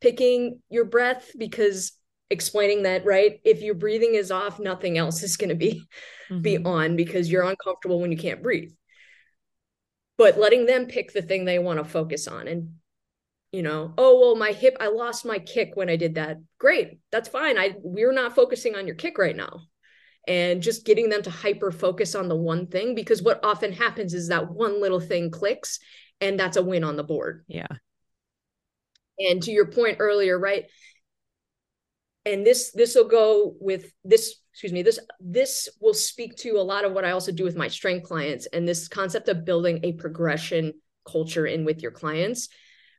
[0.01, 1.93] picking your breath because
[2.29, 5.87] explaining that right if your breathing is off nothing else is going to be
[6.31, 6.41] mm-hmm.
[6.41, 8.73] be on because you're uncomfortable when you can't breathe
[10.23, 12.75] but letting them pick the thing they want to focus on and
[13.51, 16.37] you know oh well my hip i lost my kick when i did that.
[16.59, 17.59] Great that's fine.
[17.59, 19.63] I we're not focusing on your kick right now.
[20.29, 24.15] And just getting them to hyper focus on the one thing because what often happens
[24.15, 25.81] is that one little thing clicks
[26.21, 27.45] and that's a win on the board.
[27.49, 27.67] Yeah.
[29.19, 30.67] And to your point earlier right
[32.25, 36.63] and this this will go with this excuse me this this will speak to a
[36.63, 39.81] lot of what i also do with my strength clients and this concept of building
[39.83, 40.73] a progression
[41.07, 42.49] culture in with your clients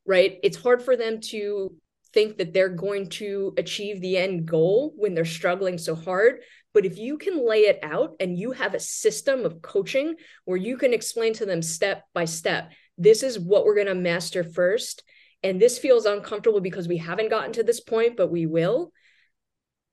[0.06, 1.74] right it's hard for them to
[2.14, 6.42] think that they're going to achieve the end goal when they're struggling so hard
[6.74, 10.58] but if you can lay it out and you have a system of coaching where
[10.58, 14.44] you can explain to them step by step this is what we're going to master
[14.44, 15.04] first
[15.44, 18.94] and this feels uncomfortable because we haven't gotten to this point, but we will.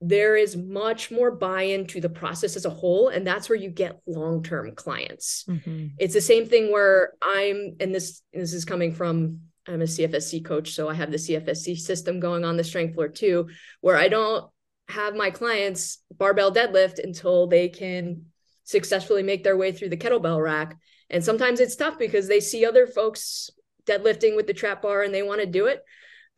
[0.01, 3.09] There is much more buy in to the process as a whole.
[3.09, 5.45] And that's where you get long term clients.
[5.49, 5.89] Mm-hmm.
[5.99, 10.45] It's the same thing where I'm, and this, this is coming from, I'm a CFSC
[10.45, 10.73] coach.
[10.73, 13.49] So I have the CFSC system going on the strength floor too,
[13.81, 14.51] where I don't
[14.89, 18.25] have my clients barbell deadlift until they can
[18.65, 20.77] successfully make their way through the kettlebell rack.
[21.11, 23.51] And sometimes it's tough because they see other folks
[23.85, 25.83] deadlifting with the trap bar and they want to do it.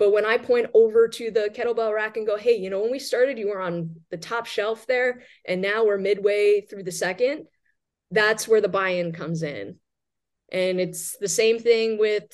[0.02, 2.90] But when I point over to the kettlebell rack and go, hey, you know, when
[2.90, 6.90] we started, you were on the top shelf there, and now we're midway through the
[6.90, 7.46] second,
[8.10, 9.76] that's where the buy in comes in.
[10.50, 12.24] And it's the same thing with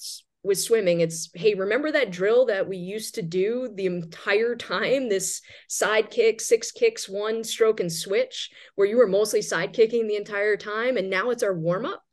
[0.43, 5.09] with swimming it's hey remember that drill that we used to do the entire time
[5.09, 10.07] this side kick six kicks one stroke and switch where you were mostly side kicking
[10.07, 12.05] the entire time and now it's our warm up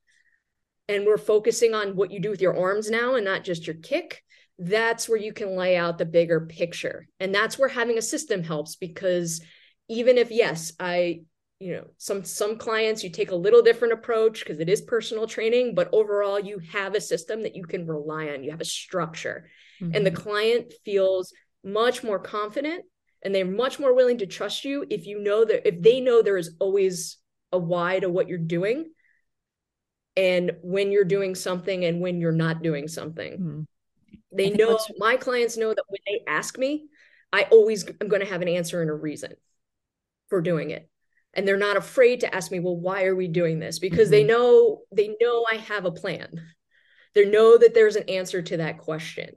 [0.90, 3.76] and we're focusing on what you do with your arms now and not just your
[3.76, 4.24] kick
[4.58, 8.44] that's where you can lay out the bigger picture and that's where having a system
[8.44, 9.42] helps because
[9.90, 11.20] even if yes i
[11.60, 15.28] you know some some clients you take a little different approach because it is personal
[15.28, 18.66] training but overall you have a system that you can rely on you have a
[18.66, 19.50] structure
[19.82, 19.94] mm-hmm.
[19.94, 20.24] and the mm-hmm.
[20.24, 22.86] client feels much more confident
[23.24, 26.22] and they're much more willing to trust you if you know that if they know
[26.22, 27.18] there is always
[27.52, 28.86] a why to what you're doing
[30.18, 33.34] and when you're doing something and when you're not doing something.
[33.34, 33.62] Mm-hmm.
[34.36, 36.88] They know my clients know that when they ask me,
[37.32, 39.34] I always am going to have an answer and a reason
[40.30, 40.90] for doing it.
[41.34, 43.80] And they're not afraid to ask me, well, why are we doing this?
[43.80, 44.12] Because mm-hmm.
[44.12, 46.42] they know they know I have a plan.
[47.14, 49.32] They know that there's an answer to that question.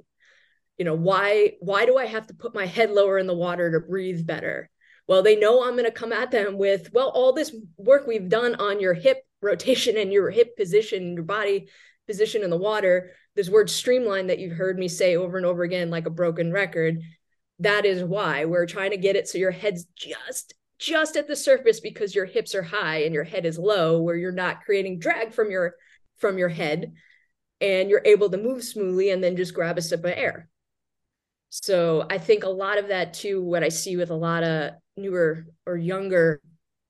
[0.79, 3.73] You know, why why do I have to put my head lower in the water
[3.73, 4.71] to breathe better?
[5.09, 8.29] Well, they know I'm going to come at them with, well, all this work we've
[8.29, 11.69] done on your hip rotation and your hip position, your body
[12.07, 15.63] position in the water, this word streamline that you've heard me say over and over
[15.63, 17.01] again, like a broken record,
[17.61, 21.37] that is why we're trying to get it so your head's just just at the
[21.37, 24.99] surface because your hips are high and your head is low where you're not creating
[24.99, 25.77] drag from your
[26.17, 26.93] from your head
[27.61, 30.49] and you're able to move smoothly and then just grab a sip of air.
[31.51, 34.73] So i think a lot of that too what i see with a lot of
[34.97, 36.41] newer or younger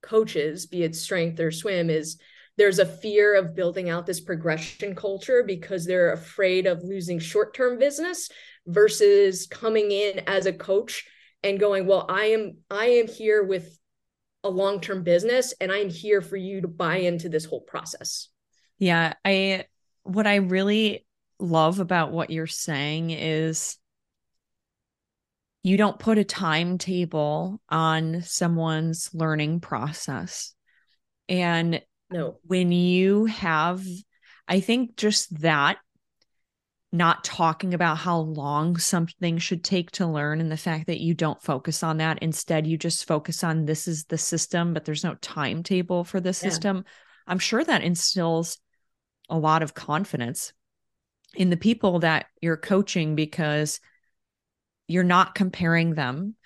[0.01, 2.19] coaches be it strength or swim is
[2.59, 7.79] there's a fear of building out this progression culture because they're afraid of losing short-term
[7.79, 8.29] business
[8.67, 11.07] versus coming in as a coach
[11.43, 13.79] and going well i am i am here with
[14.45, 18.29] a long-term business and i'm here for you to buy into this whole process.
[18.79, 19.65] Yeah i
[20.03, 21.07] what i really
[21.39, 23.79] love about what you're saying is
[25.63, 30.55] you don't put a timetable on someone's learning process.
[31.29, 32.39] And no.
[32.45, 33.85] When you have,
[34.47, 35.79] I think just that,
[36.91, 41.13] not talking about how long something should take to learn and the fact that you
[41.13, 42.19] don't focus on that.
[42.23, 46.33] Instead, you just focus on this is the system, but there's no timetable for the
[46.33, 46.79] system.
[46.79, 46.83] Yeah.
[47.27, 48.59] I'm sure that instills
[49.29, 50.55] a lot of confidence
[51.35, 53.81] in the people that you're coaching because
[54.87, 56.37] you're not comparing them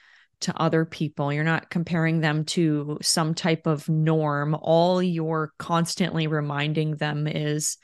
[0.43, 1.33] to other people.
[1.33, 4.55] You're not comparing them to some type of norm.
[4.61, 7.77] All you're constantly reminding them is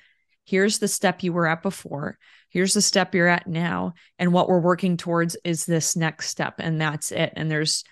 [0.44, 2.18] here's the step you were at before.
[2.50, 3.94] Here's the step you're at now.
[4.18, 6.54] And what we're working towards is this next step.
[6.58, 7.32] And that's it.
[7.36, 7.84] And there's,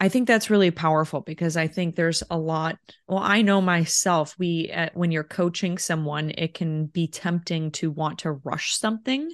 [0.00, 2.78] I think that's really powerful because I think there's a lot.
[3.06, 7.90] Well, I know myself, we, uh, when you're coaching someone, it can be tempting to
[7.90, 9.30] want to rush something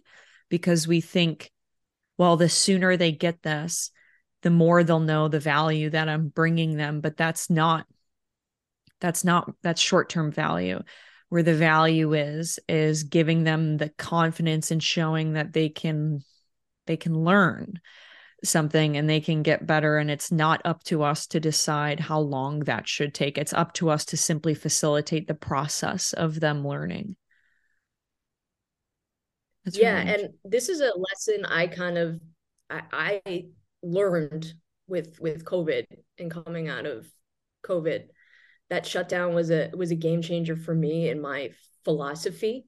[0.49, 1.53] because we think,
[2.19, 3.91] well, the sooner they get this,
[4.43, 7.01] the more they'll know the value that I'm bringing them.
[7.01, 7.87] But that's not,
[9.01, 10.83] that's not, that's short term value.
[11.29, 16.21] Where the value is, is giving them the confidence and showing that they can,
[16.87, 17.81] they can learn
[18.45, 19.99] something and they can get better.
[19.99, 23.39] And it's not up to us to decide how long that should take.
[23.39, 27.17] It's up to us to simply facilitate the process of them learning.
[29.67, 32.21] That's yeah, really and this is a lesson I kind of
[32.71, 33.45] I, I
[33.83, 34.55] learned
[34.87, 35.87] with with COVID
[36.19, 37.07] and coming out of
[37.67, 38.05] COVID.
[38.71, 41.51] That shutdown was a was a game changer for me in my
[41.85, 42.65] philosophy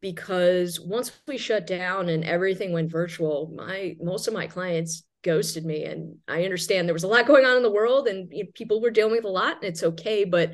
[0.00, 5.64] because once we shut down and everything went virtual, my most of my clients ghosted
[5.64, 8.44] me and I understand there was a lot going on in the world and you
[8.44, 10.52] know, people were dealing with a lot and it's okay but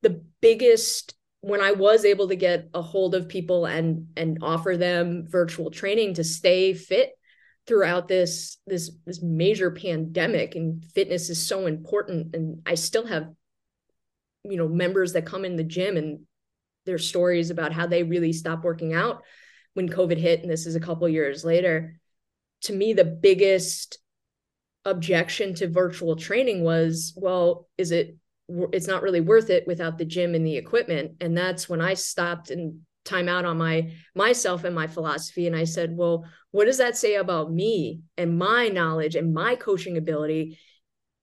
[0.00, 4.76] the biggest when I was able to get a hold of people and and offer
[4.76, 7.12] them virtual training to stay fit
[7.66, 13.28] throughout this this this major pandemic and fitness is so important and I still have
[14.44, 16.20] you know members that come in the gym and
[16.86, 19.22] their stories about how they really stopped working out
[19.74, 22.00] when COVID hit, and this is a couple years later,
[22.62, 23.98] to me, the biggest
[24.84, 28.16] objection to virtual training was, well, is it,
[28.72, 31.12] it's not really worth it without the gym and the equipment.
[31.20, 35.56] And that's when I stopped and time out on my myself and my philosophy and
[35.56, 39.96] i said well what does that say about me and my knowledge and my coaching
[39.96, 40.58] ability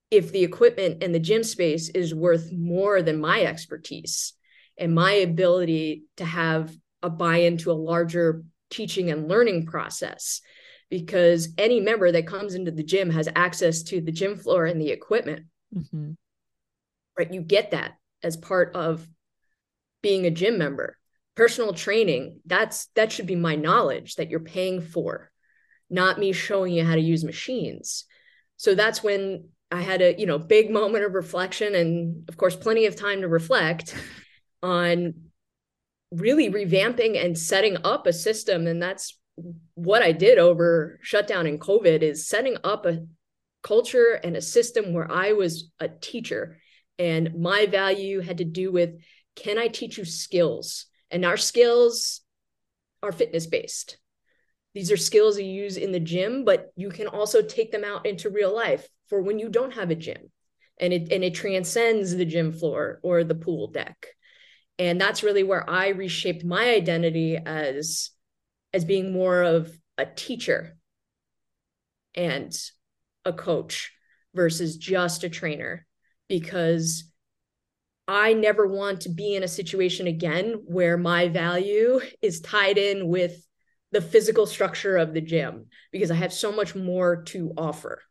[0.09, 4.33] if the equipment and the gym space is worth more than my expertise
[4.77, 10.41] and my ability to have a buy into a larger teaching and learning process
[10.89, 14.81] because any member that comes into the gym has access to the gym floor and
[14.81, 15.45] the equipment
[15.75, 16.11] mm-hmm.
[17.17, 17.33] Right?
[17.33, 17.93] You get that
[18.23, 19.07] as part of
[20.01, 20.97] being a gym member.
[21.35, 25.31] Personal training that's that should be my knowledge that you're paying for
[25.89, 28.05] not me showing you how to use machines.
[28.57, 32.55] So that's when i had a you know big moment of reflection and of course
[32.55, 33.95] plenty of time to reflect
[34.61, 35.15] on
[36.11, 38.67] really revamping and setting up a system.
[38.67, 39.17] And that's
[39.73, 43.05] what i did over shutdown and covid is setting up a
[43.63, 46.57] culture and a system where i was a teacher
[46.97, 48.95] and my value had to do with
[49.35, 52.21] can i teach you skills and our skills
[53.05, 53.97] are fitness based.
[54.73, 58.05] These are skills you use in the gym, but you can also take them out
[58.05, 60.31] into real life for when you don't have a gym.
[60.77, 64.07] And it and it transcends the gym floor or the pool deck.
[64.77, 68.09] And that's really where I reshaped my identity as
[68.73, 70.75] as being more of a teacher
[72.13, 72.53] and
[73.23, 73.93] a coach
[74.33, 75.84] versus just a trainer
[76.27, 77.11] because
[78.07, 83.07] I never want to be in a situation again where my value is tied in
[83.07, 83.45] with
[83.91, 88.01] the physical structure of the gym because I have so much more to offer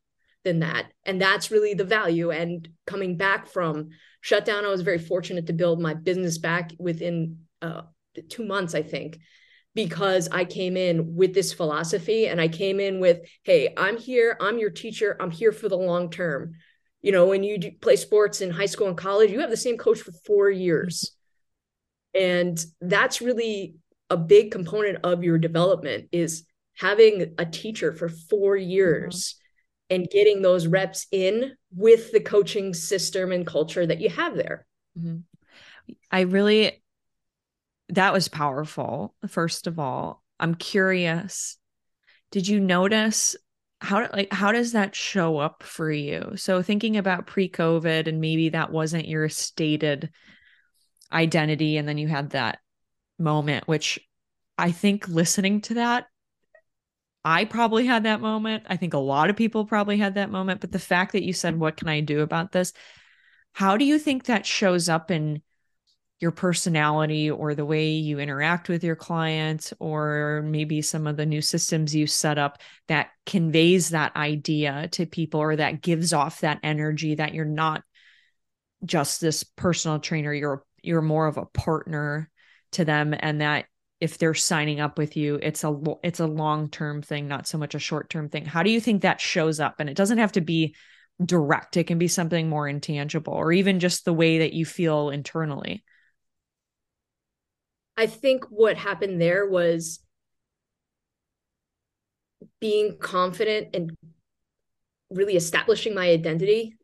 [0.42, 0.86] than that.
[1.04, 2.30] And that's really the value.
[2.30, 3.90] And coming back from
[4.20, 7.82] shutdown, I was very fortunate to build my business back within uh,
[8.28, 9.18] two months, I think,
[9.74, 14.36] because I came in with this philosophy and I came in with, hey, I'm here,
[14.40, 16.54] I'm your teacher, I'm here for the long term
[17.04, 19.56] you know when you do play sports in high school and college you have the
[19.56, 21.14] same coach for four years
[22.14, 23.74] and that's really
[24.08, 26.46] a big component of your development is
[26.76, 29.96] having a teacher for four years mm-hmm.
[29.96, 34.66] and getting those reps in with the coaching system and culture that you have there
[34.98, 35.18] mm-hmm.
[36.10, 36.82] i really
[37.90, 41.58] that was powerful first of all i'm curious
[42.30, 43.36] did you notice
[43.84, 46.32] how like how does that show up for you?
[46.36, 50.10] So thinking about pre-covid and maybe that wasn't your stated
[51.12, 52.58] identity and then you had that
[53.18, 54.00] moment which
[54.58, 56.06] i think listening to that
[57.24, 58.64] i probably had that moment.
[58.68, 60.60] I think a lot of people probably had that moment.
[60.60, 62.72] But the fact that you said what can i do about this?
[63.52, 65.42] How do you think that shows up in
[66.24, 71.26] your personality or the way you interact with your clients or maybe some of the
[71.26, 76.40] new systems you set up that conveys that idea to people or that gives off
[76.40, 77.82] that energy that you're not
[78.86, 82.30] just this personal trainer you're you're more of a partner
[82.72, 83.66] to them and that
[84.00, 87.74] if they're signing up with you it's a it's a long-term thing not so much
[87.74, 88.46] a short-term thing.
[88.46, 89.74] How do you think that shows up?
[89.78, 90.74] And it doesn't have to be
[91.22, 91.76] direct.
[91.76, 95.84] It can be something more intangible or even just the way that you feel internally
[97.96, 100.00] I think what happened there was
[102.60, 103.96] being confident and
[105.10, 106.76] really establishing my identity.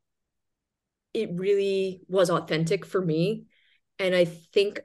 [1.13, 3.45] It really was authentic for me.
[3.99, 4.81] And I think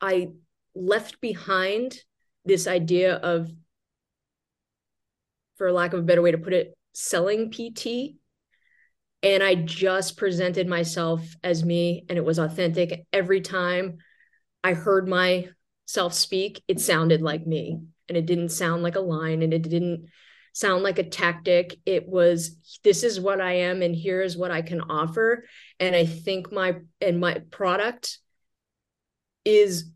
[0.00, 0.32] I
[0.74, 1.98] left behind
[2.44, 3.50] this idea of,
[5.56, 8.16] for lack of a better way to put it, selling PT
[9.24, 13.06] and I just presented myself as me and it was authentic.
[13.10, 13.96] Every time
[14.62, 19.42] I heard myself speak, it sounded like me and it didn't sound like a line
[19.42, 20.08] and it didn't
[20.52, 21.74] sound like a tactic.
[21.86, 25.46] It was this is what I am and here is what I can offer.
[25.80, 28.18] And I think my and my product
[29.46, 29.90] is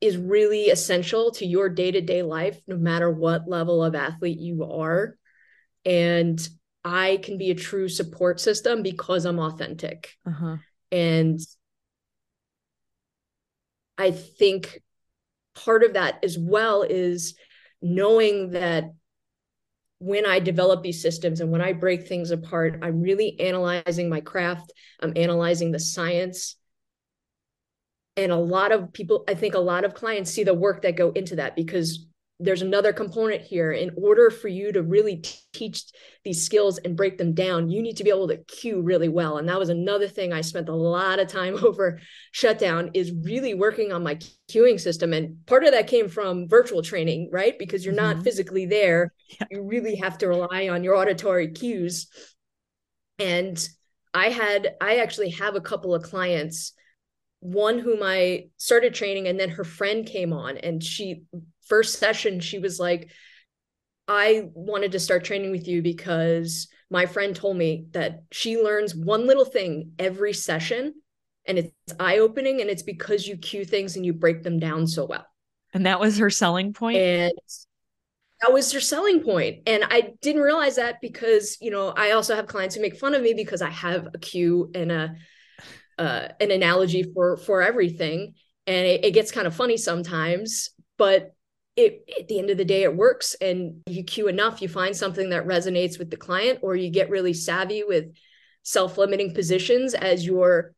[0.00, 5.16] is really essential to your day-to-day life no matter what level of athlete you are
[5.84, 6.48] and
[6.88, 10.16] I can be a true support system because I'm authentic.
[10.26, 10.56] Uh-huh.
[10.90, 11.38] And
[13.98, 14.80] I think
[15.54, 17.34] part of that as well is
[17.82, 18.84] knowing that
[19.98, 24.22] when I develop these systems and when I break things apart, I'm really analyzing my
[24.22, 26.56] craft, I'm analyzing the science.
[28.16, 30.96] And a lot of people, I think a lot of clients see the work that
[30.96, 32.06] go into that because
[32.40, 33.72] there's another component here.
[33.72, 35.82] In order for you to really t- teach
[36.24, 39.38] these skills and break them down you need to be able to cue really well.
[39.38, 42.00] And that was another thing i spent a lot of time over
[42.32, 44.18] shutdown is really working on my
[44.50, 45.12] cueing system.
[45.12, 47.58] And part of that came from virtual training right?
[47.58, 48.18] Because you're mm-hmm.
[48.18, 49.12] not physically there.
[49.40, 49.46] Yeah.
[49.50, 52.08] you really have to rely on your auditory cues.
[53.18, 53.68] And
[54.14, 56.72] i had i actually have a couple of clients
[57.40, 61.22] one whom I started training, and then her friend came on, and she
[61.68, 63.10] first session she was like,
[64.06, 68.94] "I wanted to start training with you because my friend told me that she learns
[68.94, 70.94] one little thing every session,
[71.46, 74.86] and it's eye opening, and it's because you cue things and you break them down
[74.86, 75.26] so well."
[75.74, 76.96] And that was her selling point.
[76.96, 77.32] And
[78.40, 82.34] that was her selling point and i didn't realize that because you know i also
[82.34, 85.14] have clients who make fun of me because i have a cue and a
[85.98, 88.34] uh, an analogy for for everything
[88.68, 91.34] and it, it gets kind of funny sometimes but
[91.78, 94.96] it, at the end of the day it works and you cue enough you find
[94.96, 98.06] something that resonates with the client or you get really savvy with
[98.64, 100.74] self-limiting positions as you're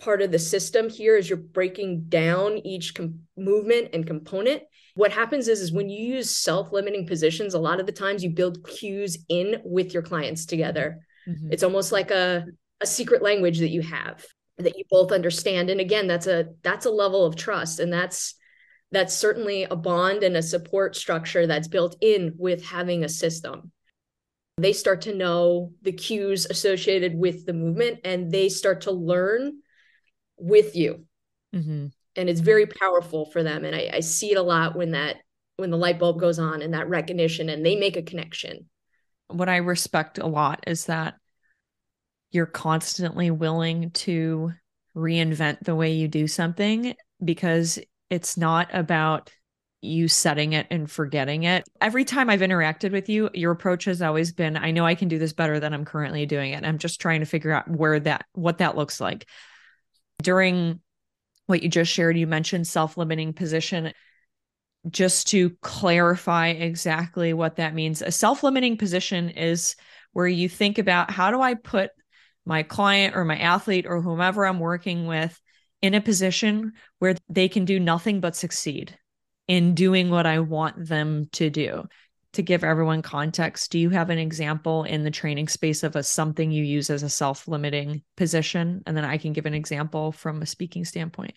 [0.00, 4.62] part of the system here as you're breaking down each com- movement and component.
[4.94, 8.30] What happens is is when you use self-limiting positions a lot of the times you
[8.30, 11.00] build cues in with your clients together.
[11.28, 11.52] Mm-hmm.
[11.52, 12.46] it's almost like a
[12.80, 14.24] a secret language that you have
[14.56, 15.68] that you both understand.
[15.68, 18.34] And again that's a that's a level of trust and that's
[18.92, 23.70] that's certainly a bond and a support structure that's built in with having a system.
[24.56, 29.60] They start to know the cues associated with the movement and they start to learn
[30.38, 31.04] with you.
[31.54, 31.86] Mm-hmm.
[32.14, 35.16] and it's very powerful for them and I, I see it a lot when that
[35.56, 38.68] when the light bulb goes on and that recognition and they make a connection.
[39.28, 41.14] What i respect a lot is that
[42.32, 44.52] you're constantly willing to
[44.94, 47.78] reinvent the way you do something because
[48.10, 49.30] it's not about
[49.80, 51.68] you setting it and forgetting it.
[51.80, 55.08] Every time I've interacted with you, your approach has always been I know I can
[55.08, 56.64] do this better than I'm currently doing it.
[56.64, 59.28] I'm just trying to figure out where that what that looks like.
[60.22, 60.80] During
[61.46, 63.92] what you just shared, you mentioned self-limiting position.
[64.88, 69.76] Just to clarify exactly what that means, a self-limiting position is
[70.12, 71.90] where you think about how do I put
[72.44, 75.38] my client or my athlete or whomever I'm working with
[75.82, 78.98] in a position where they can do nothing but succeed
[79.46, 81.84] in doing what I want them to do.
[82.34, 86.02] To give everyone context, do you have an example in the training space of a
[86.02, 90.42] something you use as a self-limiting position and then I can give an example from
[90.42, 91.34] a speaking standpoint?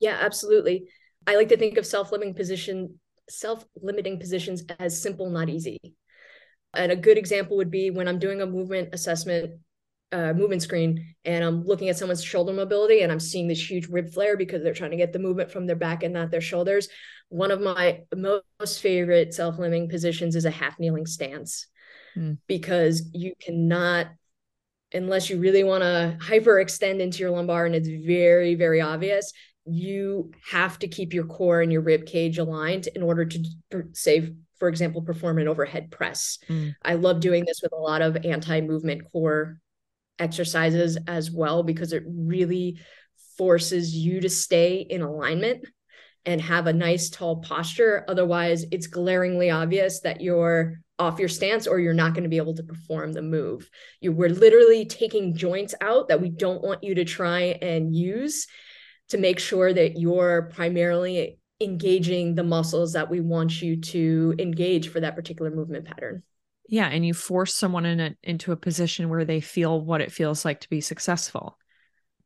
[0.00, 0.88] Yeah, absolutely.
[1.26, 2.98] I like to think of self-limiting position
[3.30, 5.78] self-limiting positions as simple not easy.
[6.74, 9.60] And a good example would be when I'm doing a movement assessment
[10.14, 13.88] uh, movement screen and I'm looking at someone's shoulder mobility and I'm seeing this huge
[13.88, 16.40] rib flare because they're trying to get the movement from their back and not their
[16.40, 16.88] shoulders.
[17.30, 21.66] One of my most favorite self limiting positions is a half kneeling stance
[22.16, 22.38] mm.
[22.46, 24.06] because you cannot,
[24.92, 29.32] unless you really want to hyperextend into your lumbar and it's very, very obvious,
[29.66, 33.44] you have to keep your core and your rib cage aligned in order to
[33.94, 36.74] say for example perform an overhead press mm.
[36.82, 39.58] i love doing this with a lot of anti-movement core
[40.18, 42.78] exercises as well because it really
[43.36, 45.66] forces you to stay in alignment
[46.26, 48.04] and have a nice tall posture.
[48.08, 52.36] Otherwise, it's glaringly obvious that you're off your stance or you're not going to be
[52.36, 53.68] able to perform the move.
[54.00, 58.46] You we're literally taking joints out that we don't want you to try and use
[59.08, 64.88] to make sure that you're primarily engaging the muscles that we want you to engage
[64.88, 66.22] for that particular movement pattern.
[66.68, 70.12] Yeah, and you force someone in a, into a position where they feel what it
[70.12, 71.58] feels like to be successful.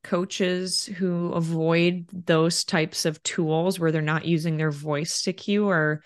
[0.05, 5.69] Coaches who avoid those types of tools where they're not using their voice to cue
[5.69, 6.03] or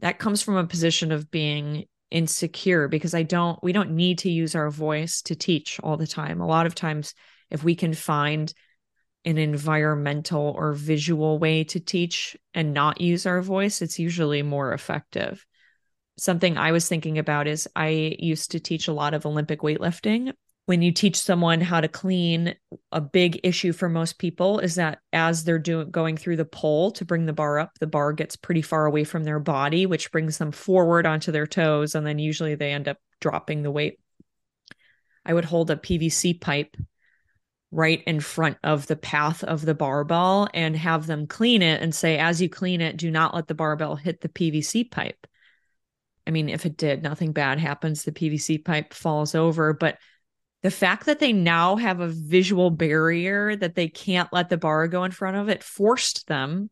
[0.00, 4.30] that comes from a position of being insecure because I don't we don't need to
[4.30, 6.40] use our voice to teach all the time.
[6.40, 7.14] A lot of times
[7.50, 8.52] if we can find
[9.24, 14.72] an environmental or visual way to teach and not use our voice, it's usually more
[14.72, 15.44] effective
[16.18, 20.32] something I was thinking about is I used to teach a lot of Olympic weightlifting.
[20.66, 22.54] When you teach someone how to clean,
[22.92, 26.92] a big issue for most people is that as they're doing going through the pole
[26.92, 30.12] to bring the bar up, the bar gets pretty far away from their body, which
[30.12, 33.98] brings them forward onto their toes, and then usually they end up dropping the weight.
[35.24, 36.76] I would hold a PVC pipe
[37.72, 41.94] right in front of the path of the barbell and have them clean it and
[41.94, 45.26] say, as you clean it, do not let the barbell hit the PVC pipe.
[46.26, 48.04] I mean, if it did, nothing bad happens.
[48.04, 49.72] The PVC pipe falls over.
[49.72, 49.98] But
[50.62, 54.86] the fact that they now have a visual barrier that they can't let the bar
[54.88, 56.70] go in front of it forced them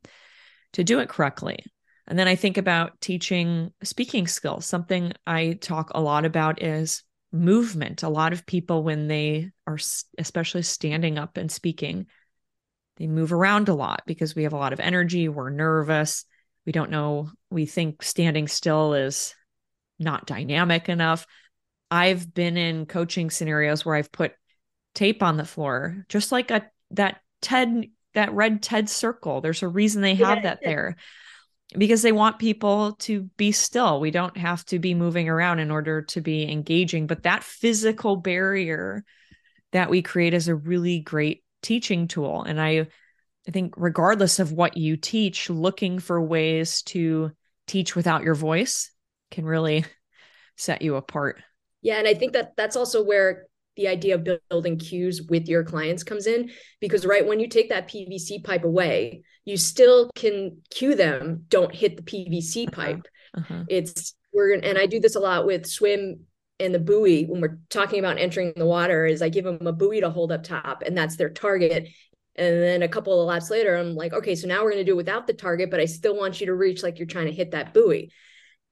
[0.74, 1.64] to do it correctly.
[2.06, 4.66] And then I think about teaching speaking skills.
[4.66, 8.02] Something I talk a lot about is movement.
[8.02, 9.78] A lot of people, when they are
[10.18, 12.06] especially standing up and speaking,
[12.96, 15.28] they move around a lot because we have a lot of energy.
[15.28, 16.24] We're nervous.
[16.66, 17.30] We don't know.
[17.50, 19.34] We think standing still is
[20.00, 21.26] not dynamic enough.
[21.90, 24.32] I've been in coaching scenarios where I've put
[24.94, 29.40] tape on the floor, just like a that TED, that red TED circle.
[29.40, 30.42] There's a reason they have yeah.
[30.42, 30.96] that there
[31.76, 34.00] because they want people to be still.
[34.00, 37.06] We don't have to be moving around in order to be engaging.
[37.06, 39.04] But that physical barrier
[39.72, 42.42] that we create is a really great teaching tool.
[42.42, 42.88] And I,
[43.46, 47.30] I think, regardless of what you teach, looking for ways to
[47.66, 48.90] teach without your voice
[49.30, 49.84] can really
[50.56, 51.40] set you apart.
[51.82, 51.98] Yeah.
[51.98, 56.02] And I think that that's also where the idea of building cues with your clients
[56.02, 56.50] comes in
[56.80, 61.74] because right when you take that PVC pipe away, you still can cue them don't
[61.74, 62.76] hit the PVC uh-huh.
[62.76, 63.08] pipe.
[63.36, 63.64] Uh-huh.
[63.68, 66.26] It's we're and I do this a lot with swim
[66.58, 69.72] and the buoy when we're talking about entering the water is I give them a
[69.72, 71.88] buoy to hold up top and that's their target.
[72.36, 74.90] And then a couple of laps later, I'm like, okay, so now we're going to
[74.90, 77.26] do it without the target, but I still want you to reach like you're trying
[77.26, 78.10] to hit that buoy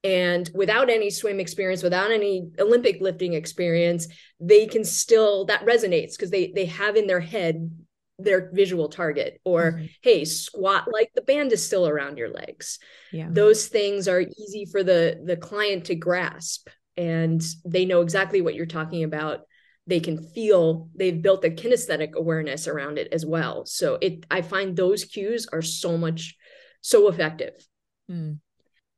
[0.03, 4.07] and without any swim experience without any olympic lifting experience
[4.39, 7.69] they can still that resonates because they they have in their head
[8.19, 9.85] their visual target or mm-hmm.
[10.01, 12.79] hey squat like the band is still around your legs.
[13.11, 13.29] Yeah.
[13.31, 18.55] Those things are easy for the the client to grasp and they know exactly what
[18.55, 19.41] you're talking about.
[19.87, 23.65] They can feel they've built a kinesthetic awareness around it as well.
[23.65, 26.35] So it i find those cues are so much
[26.81, 27.53] so effective.
[28.11, 28.39] Mm.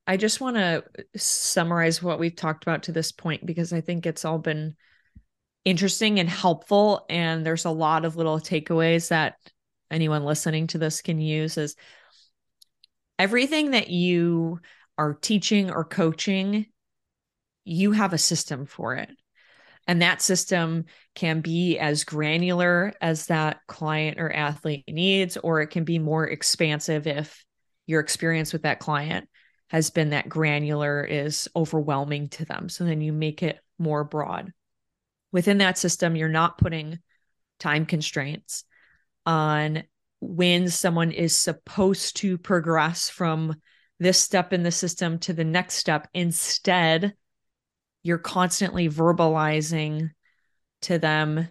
[0.08, 0.84] I just want to
[1.16, 4.76] summarize what we've talked about to this point because I think it's all been
[5.64, 7.06] interesting and helpful.
[7.10, 9.36] And there's a lot of little takeaways that
[9.90, 11.76] anyone listening to this can use is
[13.20, 14.60] everything that you
[14.98, 16.66] are teaching or coaching,
[17.64, 19.12] you have a system for it.
[19.88, 20.86] And that system
[21.16, 26.28] can be as granular as that client or athlete needs, or it can be more
[26.28, 27.44] expansive if
[27.88, 29.28] your experience with that client
[29.72, 32.68] has been that granular is overwhelming to them.
[32.68, 34.52] So then you make it more broad.
[35.32, 37.00] Within that system, you're not putting
[37.58, 38.66] time constraints
[39.26, 39.84] on
[40.20, 43.56] when someone is supposed to progress from
[43.98, 46.10] this step in the system to the next step.
[46.14, 47.14] Instead,
[48.04, 50.10] you're constantly verbalizing
[50.82, 51.48] to them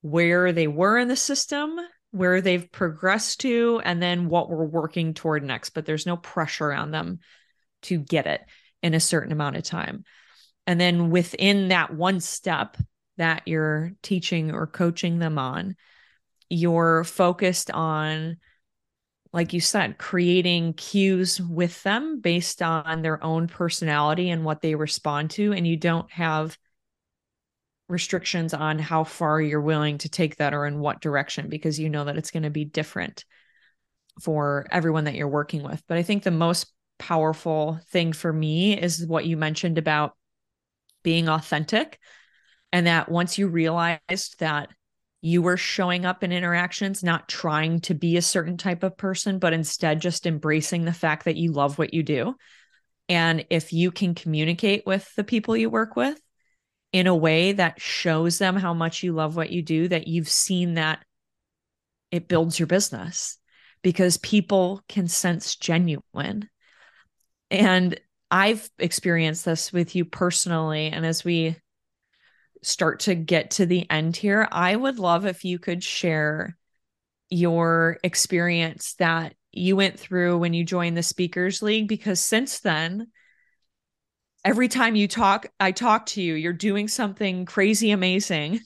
[0.00, 1.78] where they were in the system,
[2.12, 5.70] where they've progressed to, and then what we're working toward next.
[5.70, 7.18] But there's no pressure on them
[7.82, 8.40] to get it
[8.82, 10.04] in a certain amount of time.
[10.66, 12.76] And then within that one step
[13.16, 15.76] that you're teaching or coaching them on,
[16.50, 18.36] you're focused on,
[19.32, 24.74] like you said, creating cues with them based on their own personality and what they
[24.74, 25.52] respond to.
[25.52, 26.56] And you don't have
[27.88, 31.88] restrictions on how far you're willing to take that or in what direction because you
[31.88, 33.24] know that it's going to be different
[34.20, 35.82] for everyone that you're working with.
[35.88, 36.66] But I think the most
[36.98, 40.16] powerful thing for me is what you mentioned about
[41.02, 41.98] being authentic.
[42.72, 44.68] And that once you realized that
[45.20, 49.38] you were showing up in interactions, not trying to be a certain type of person,
[49.38, 52.34] but instead just embracing the fact that you love what you do.
[53.08, 56.20] And if you can communicate with the people you work with
[56.92, 60.28] in a way that shows them how much you love what you do, that you've
[60.28, 61.04] seen that
[62.10, 63.38] it builds your business
[63.82, 66.48] because people can sense genuine
[67.50, 67.98] and
[68.30, 70.88] I've experienced this with you personally.
[70.88, 71.56] And as we
[72.62, 76.56] start to get to the end here, I would love if you could share
[77.30, 83.08] your experience that you went through when you joined the Speakers League, because since then,
[84.44, 88.60] every time you talk, I talk to you, you're doing something crazy amazing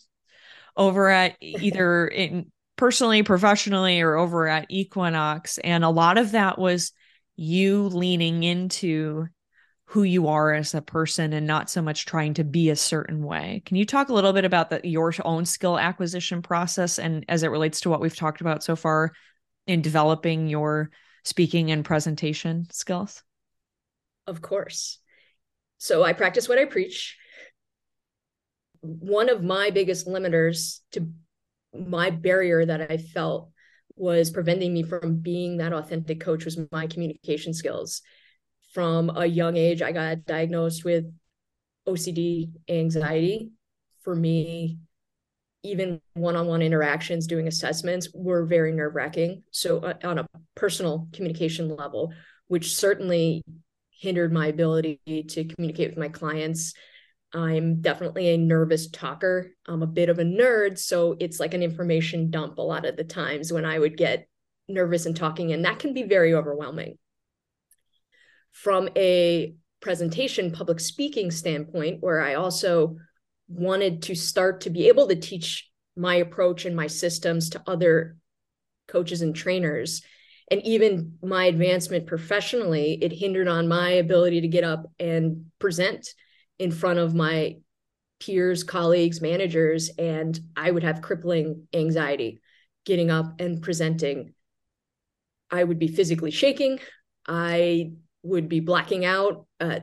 [0.76, 5.58] over at either in personally, professionally, or over at Equinox.
[5.58, 6.92] And a lot of that was
[7.36, 9.26] you leaning into
[9.92, 13.22] who you are as a person and not so much trying to be a certain
[13.22, 13.62] way.
[13.66, 17.42] Can you talk a little bit about the, your own skill acquisition process and as
[17.42, 19.12] it relates to what we've talked about so far
[19.66, 20.90] in developing your
[21.24, 23.22] speaking and presentation skills?
[24.26, 24.98] Of course.
[25.76, 27.18] So I practice what I preach.
[28.80, 31.12] One of my biggest limiters to
[31.74, 33.51] my barrier that I felt
[33.96, 38.02] was preventing me from being that authentic coach was my communication skills.
[38.72, 41.04] From a young age, I got diagnosed with
[41.86, 43.50] OCD anxiety.
[44.02, 44.78] For me,
[45.62, 50.26] even one-on-one interactions doing assessments were very nerve-wracking so uh, on a
[50.56, 52.12] personal communication level
[52.48, 53.42] which certainly
[53.90, 56.74] hindered my ability to communicate with my clients.
[57.34, 59.52] I'm definitely a nervous talker.
[59.66, 60.78] I'm a bit of a nerd.
[60.78, 64.28] So it's like an information dump a lot of the times when I would get
[64.68, 66.98] nervous and talking, and that can be very overwhelming.
[68.52, 72.96] From a presentation public speaking standpoint, where I also
[73.48, 78.16] wanted to start to be able to teach my approach and my systems to other
[78.88, 80.02] coaches and trainers,
[80.50, 86.08] and even my advancement professionally, it hindered on my ability to get up and present
[86.62, 87.56] in front of my
[88.20, 92.40] peers, colleagues, managers, and I would have crippling anxiety
[92.84, 94.32] getting up and presenting.
[95.50, 96.78] I would be physically shaking.
[97.26, 99.80] I would be blacking out, uh,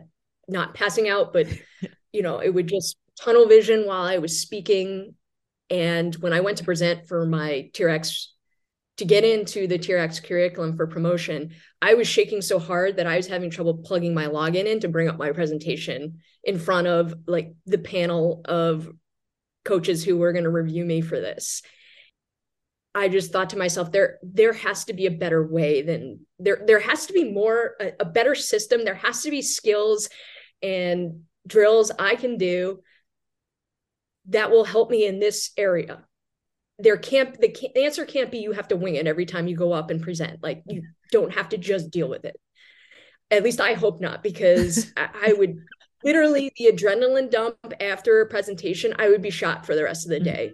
[0.48, 1.48] not passing out, but
[2.14, 5.16] you know, it would just tunnel vision while I was speaking.
[5.70, 8.34] And when I went to present for my Tier X
[9.00, 13.08] to get into the Tier X curriculum for promotion, I was shaking so hard that
[13.08, 16.88] I was having trouble plugging my login in to bring up my presentation in front
[16.88, 18.90] of like the panel of
[19.64, 21.62] coaches who were going to review me for this.
[22.94, 26.62] I just thought to myself, there there has to be a better way than there
[26.66, 28.84] there has to be more a, a better system.
[28.84, 30.10] There has to be skills
[30.62, 32.82] and drills I can do
[34.28, 36.04] that will help me in this area
[36.80, 39.56] there can't the, the answer can't be you have to wing it every time you
[39.56, 42.40] go up and present like you don't have to just deal with it.
[43.30, 45.58] At least i hope not because I, I would
[46.04, 50.12] literally the adrenaline dump after a presentation i would be shot for the rest of
[50.12, 50.24] the mm.
[50.24, 50.52] day.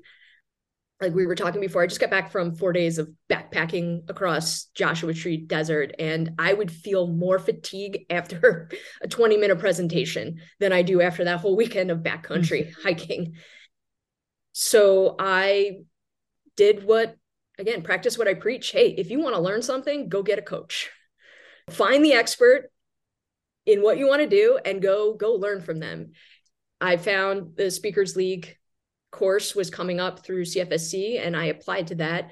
[1.02, 4.66] Like we were talking before i just got back from four days of backpacking across
[4.74, 8.70] joshua tree desert and i would feel more fatigue after
[9.02, 13.36] a 20 minute presentation than i do after that whole weekend of backcountry hiking.
[14.54, 15.82] So i
[16.56, 17.16] did what
[17.58, 18.72] again practice what i preach.
[18.72, 20.90] Hey if you want to learn something go get a coach.
[21.70, 22.72] Find the expert
[23.66, 26.12] in what you want to do and go go learn from them.
[26.80, 28.56] I found the speakers league
[29.16, 32.32] course was coming up through cfsc and i applied to that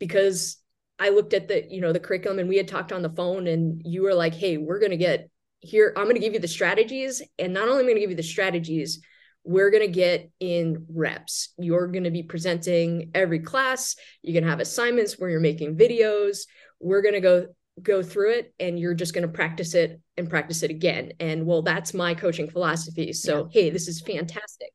[0.00, 0.56] because
[0.98, 3.46] i looked at the you know the curriculum and we had talked on the phone
[3.46, 6.40] and you were like hey we're going to get here i'm going to give you
[6.40, 9.00] the strategies and not only am i going to give you the strategies
[9.44, 11.50] we're going to get in reps.
[11.58, 13.96] You're going to be presenting every class.
[14.22, 16.46] You're going to have assignments where you're making videos.
[16.80, 17.46] We're going to go
[17.82, 21.12] go through it and you're just going to practice it and practice it again.
[21.20, 23.12] And well, that's my coaching philosophy.
[23.12, 23.62] So, yeah.
[23.62, 24.70] hey, this is fantastic.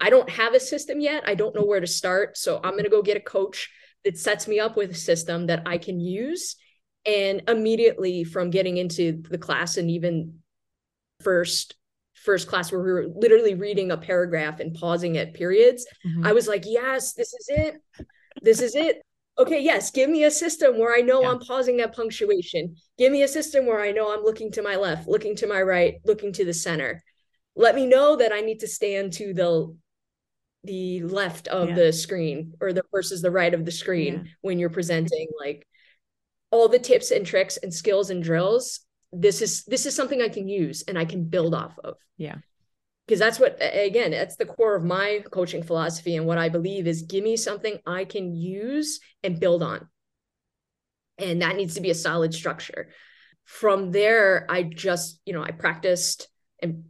[0.00, 1.22] I don't have a system yet.
[1.26, 2.36] I don't know where to start.
[2.36, 3.70] So, I'm going to go get a coach
[4.04, 6.56] that sets me up with a system that I can use.
[7.04, 10.38] And immediately from getting into the class and even
[11.20, 11.74] first
[12.24, 16.26] first class where we were literally reading a paragraph and pausing at periods, mm-hmm.
[16.26, 17.82] I was like, yes, this is it.
[18.42, 19.02] This is it.
[19.38, 21.30] Okay, yes, give me a system where I know yeah.
[21.30, 22.76] I'm pausing at punctuation.
[22.98, 25.62] Give me a system where I know I'm looking to my left, looking to my
[25.62, 27.02] right, looking to the center.
[27.56, 29.76] Let me know that I need to stand to the
[30.64, 31.74] the left of yeah.
[31.74, 34.30] the screen or the versus the right of the screen yeah.
[34.42, 35.66] when you're presenting like
[36.52, 38.80] all the tips and tricks and skills and drills
[39.12, 41.96] this is this is something I can use and I can build off of.
[42.16, 42.36] Yeah.
[43.06, 46.86] Because that's what again, that's the core of my coaching philosophy and what I believe
[46.86, 49.88] is give me something I can use and build on.
[51.18, 52.88] And that needs to be a solid structure.
[53.44, 56.28] From there, I just, you know, I practiced
[56.62, 56.84] and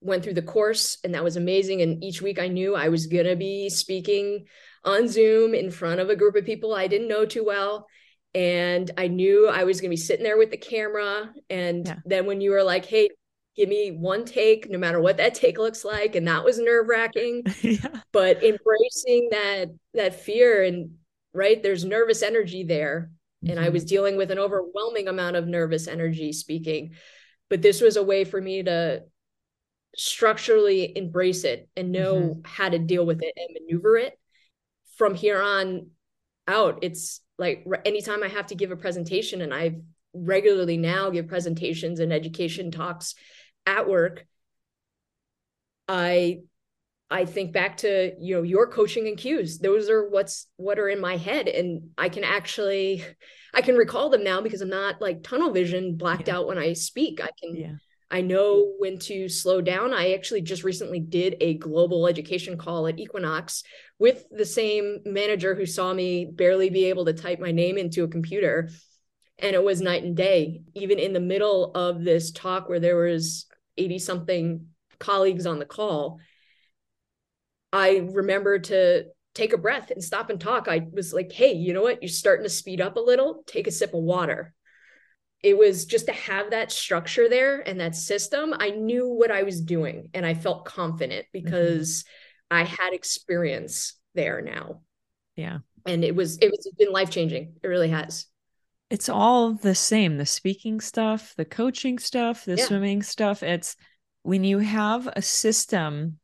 [0.00, 3.06] went through the course and that was amazing and each week I knew I was
[3.06, 4.46] going to be speaking
[4.84, 7.88] on Zoom in front of a group of people I didn't know too well
[8.34, 11.32] and I knew I was going to be sitting there with the camera.
[11.48, 11.96] And yeah.
[12.04, 13.08] then when you were like, hey,
[13.56, 16.88] give me one take, no matter what that take looks like, and that was nerve
[16.88, 17.42] wracking.
[17.62, 18.00] yeah.
[18.12, 20.90] But embracing that that fear and
[21.34, 23.10] right, there's nervous energy there,
[23.44, 23.50] mm-hmm.
[23.50, 23.88] and I was mm-hmm.
[23.88, 26.94] dealing with an overwhelming amount of nervous energy speaking.
[27.50, 29.04] But this was a way for me to
[29.96, 32.40] structurally embrace it and know mm-hmm.
[32.44, 34.18] how to deal with it and maneuver it.
[34.96, 35.90] From here on
[36.46, 39.76] out, it's like anytime I have to give a presentation, and I
[40.12, 43.14] regularly now give presentations and education talks
[43.66, 44.26] at work,
[45.86, 46.40] I
[47.10, 49.58] I think back to you know your coaching and cues.
[49.58, 53.04] Those are what's what are in my head, and I can actually
[53.54, 56.36] I can recall them now because I'm not like tunnel vision blacked yeah.
[56.36, 57.20] out when I speak.
[57.22, 57.74] I can yeah.
[58.10, 59.92] I know when to slow down.
[59.92, 63.62] I actually just recently did a global education call at Equinox
[63.98, 68.04] with the same manager who saw me barely be able to type my name into
[68.04, 68.70] a computer.
[69.38, 72.96] And it was night and day, even in the middle of this talk where there
[72.96, 73.46] was
[73.76, 74.66] 80 something
[74.98, 76.18] colleagues on the call.
[77.72, 79.04] I remember to
[79.34, 80.66] take a breath and stop and talk.
[80.66, 82.02] I was like, hey, you know what?
[82.02, 83.44] You're starting to speed up a little.
[83.46, 84.54] Take a sip of water
[85.42, 88.54] it was just to have that structure there and that system.
[88.58, 91.44] I knew what I was doing and I felt confident mm-hmm.
[91.44, 92.56] because mm-hmm.
[92.56, 94.80] I had experience there now.
[95.36, 95.58] Yeah.
[95.86, 97.54] And it was it was been life changing.
[97.62, 98.26] It really has.
[98.90, 100.16] It's all the same.
[100.16, 102.64] The speaking stuff, the coaching stuff, the yeah.
[102.64, 103.42] swimming stuff.
[103.42, 103.76] It's
[104.22, 106.18] when you have a system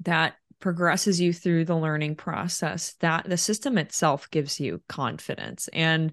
[0.00, 6.12] that progresses you through the learning process that the system itself gives you confidence and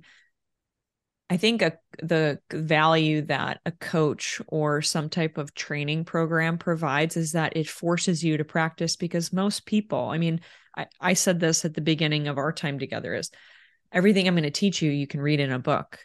[1.29, 7.17] i think a, the value that a coach or some type of training program provides
[7.17, 10.39] is that it forces you to practice because most people i mean
[10.75, 13.31] i, I said this at the beginning of our time together is
[13.91, 15.99] everything i'm going to teach you you can read in a book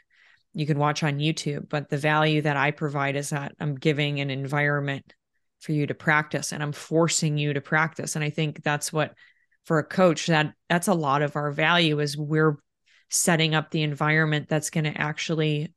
[0.54, 4.20] you can watch on youtube but the value that i provide is that i'm giving
[4.20, 5.14] an environment
[5.62, 8.16] for you to practice and I'm forcing you to practice.
[8.16, 9.14] And I think that's what
[9.64, 12.56] for a coach that that's a lot of our value is we're
[13.12, 15.72] setting up the environment that's going to actually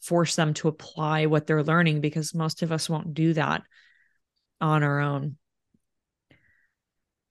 [0.00, 3.62] force them to apply what they're learning because most of us won't do that
[4.60, 5.36] on our own.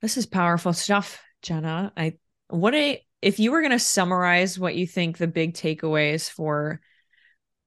[0.02, 1.92] This is powerful stuff, Jenna.
[1.98, 2.18] I
[2.50, 6.80] what a if you were going to summarize what you think the big takeaways for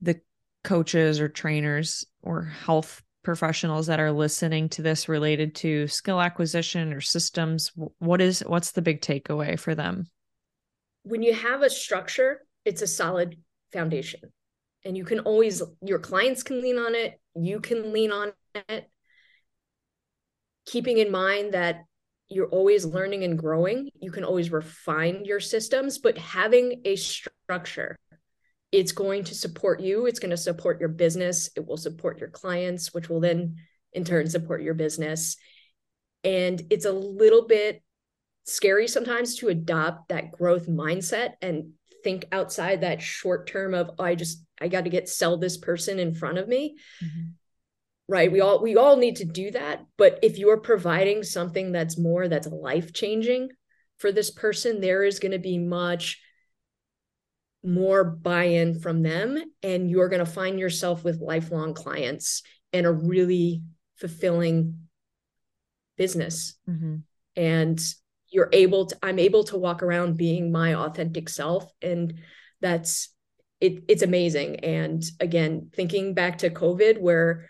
[0.00, 0.20] the
[0.62, 6.92] coaches or trainers or health professionals that are listening to this related to skill acquisition
[6.92, 10.06] or systems what is what's the big takeaway for them
[11.02, 13.36] when you have a structure it's a solid
[13.72, 14.20] foundation.
[14.84, 18.32] And you can always your clients can lean on it you can lean on
[18.68, 18.90] it.
[20.66, 21.84] Keeping in mind that
[22.28, 27.98] you're always learning and growing you can always refine your systems but having a structure
[28.70, 32.28] it's going to support you it's going to support your business it will support your
[32.28, 33.56] clients which will then
[33.92, 35.36] in turn support your business.
[36.22, 37.82] And it's a little bit
[38.50, 41.70] scary sometimes to adopt that growth mindset and
[42.02, 45.56] think outside that short term of oh, i just i got to get sell this
[45.56, 47.28] person in front of me mm-hmm.
[48.08, 51.98] right we all we all need to do that but if you're providing something that's
[51.98, 53.48] more that's life changing
[53.98, 56.20] for this person there is going to be much
[57.62, 62.42] more buy-in from them and you're going to find yourself with lifelong clients
[62.72, 63.62] and a really
[63.96, 64.88] fulfilling
[65.98, 66.96] business mm-hmm.
[67.36, 67.78] and
[68.30, 71.70] you're able to i'm able to walk around being my authentic self.
[71.82, 72.20] And
[72.60, 73.14] that's
[73.60, 74.56] it, it's amazing.
[74.56, 77.48] And again thinking back to covid where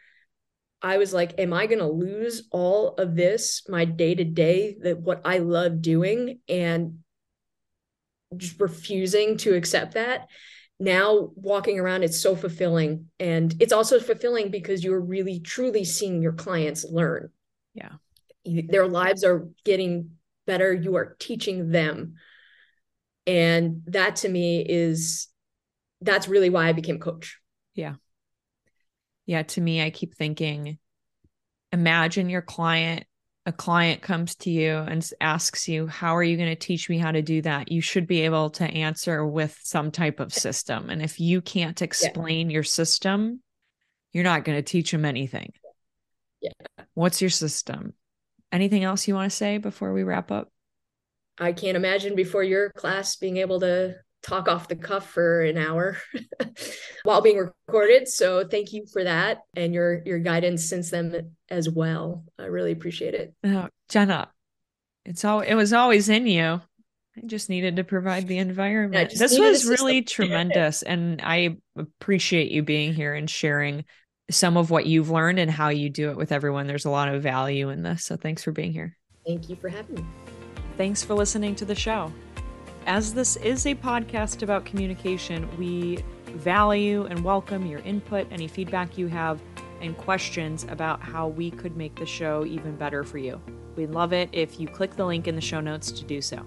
[0.83, 4.76] i was like am i going to lose all of this my day to day
[4.81, 7.01] that what i love doing and
[8.37, 10.28] just refusing to accept that?
[10.78, 13.07] Now walking around it's so fulfilling.
[13.18, 17.31] And it's also fulfilling because you're really truly seeing your clients learn.
[17.74, 17.93] Yeah.
[18.45, 20.12] Their lives are getting
[20.47, 22.14] better you are teaching them
[23.26, 25.28] and that to me is
[26.01, 27.38] that's really why i became coach
[27.74, 27.95] yeah
[29.26, 30.78] yeah to me i keep thinking
[31.72, 33.05] imagine your client
[33.47, 36.99] a client comes to you and asks you, How are you going to teach me
[36.99, 37.72] how to do that?
[37.72, 40.91] You should be able to answer with some type of system.
[40.91, 42.55] And if you can't explain yeah.
[42.55, 43.41] your system,
[44.12, 45.53] you're not going to teach them anything.
[46.41, 46.53] Yeah.
[46.95, 47.95] What's your system?
[48.53, 50.48] Anything else you want to say before we wrap up?
[51.38, 55.57] I can't imagine before your class being able to talk off the cuff for an
[55.57, 55.96] hour
[57.05, 58.09] while being recorded.
[58.09, 62.24] So thank you for that and your your guidance since then as well.
[62.38, 63.34] I really appreciate it.
[63.44, 64.30] Oh, Jenna,
[65.05, 66.61] it's all it was always in you.
[67.16, 69.12] I just needed to provide the environment.
[69.16, 73.84] this was really tremendous and I appreciate you being here and sharing
[74.31, 76.66] some of what you've learned and how you do it with everyone.
[76.66, 78.05] There's a lot of value in this.
[78.05, 78.97] So thanks for being here.
[79.26, 80.07] Thank you for having me.
[80.76, 82.12] Thanks for listening to the show.
[82.87, 88.97] As this is a podcast about communication, we value and welcome your input, any feedback
[88.97, 89.41] you have,
[89.81, 93.41] and questions about how we could make the show even better for you.
[93.76, 96.45] We'd love it if you click the link in the show notes to do so.